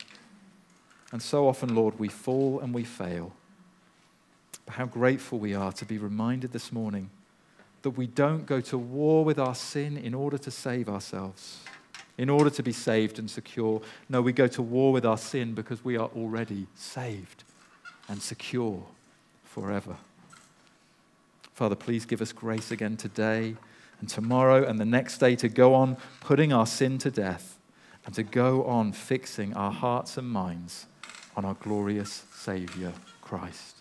And 1.13 1.21
so 1.21 1.47
often, 1.47 1.73
Lord, 1.73 1.97
we 1.97 2.09
fall 2.09 2.59
and 2.59 2.73
we 2.73 2.83
fail. 2.83 3.31
But 4.65 4.75
how 4.75 4.85
grateful 4.85 5.39
we 5.39 5.53
are 5.53 5.71
to 5.71 5.85
be 5.85 5.97
reminded 5.97 6.51
this 6.51 6.73
morning 6.73 7.09
that 7.83 7.91
we 7.91 8.05
don't 8.05 8.45
go 8.45 8.59
to 8.59 8.77
war 8.77 9.23
with 9.23 9.39
our 9.39 9.55
sin 9.55 9.95
in 9.95 10.13
order 10.13 10.37
to 10.39 10.51
save 10.51 10.89
ourselves, 10.89 11.59
in 12.17 12.29
order 12.29 12.49
to 12.49 12.63
be 12.63 12.71
saved 12.71 13.19
and 13.19 13.29
secure. 13.29 13.81
No, 14.09 14.21
we 14.21 14.33
go 14.33 14.47
to 14.47 14.61
war 14.61 14.91
with 14.91 15.05
our 15.05 15.17
sin 15.17 15.53
because 15.53 15.83
we 15.85 15.97
are 15.97 16.09
already 16.15 16.67
saved 16.75 17.43
and 18.07 18.21
secure 18.21 18.83
forever. 19.43 19.97
Father, 21.53 21.75
please 21.75 22.05
give 22.05 22.21
us 22.21 22.31
grace 22.31 22.71
again 22.71 22.97
today 22.97 23.55
and 23.99 24.09
tomorrow 24.09 24.63
and 24.63 24.79
the 24.79 24.85
next 24.85 25.17
day 25.17 25.35
to 25.35 25.49
go 25.49 25.73
on 25.73 25.97
putting 26.21 26.53
our 26.53 26.67
sin 26.67 26.97
to 26.99 27.11
death 27.11 27.57
and 28.05 28.13
to 28.15 28.23
go 28.23 28.63
on 28.65 28.91
fixing 28.91 29.53
our 29.55 29.71
hearts 29.71 30.17
and 30.17 30.29
minds 30.29 30.85
on 31.35 31.45
our 31.45 31.55
glorious 31.55 32.23
Savior, 32.33 32.93
Christ. 33.21 33.76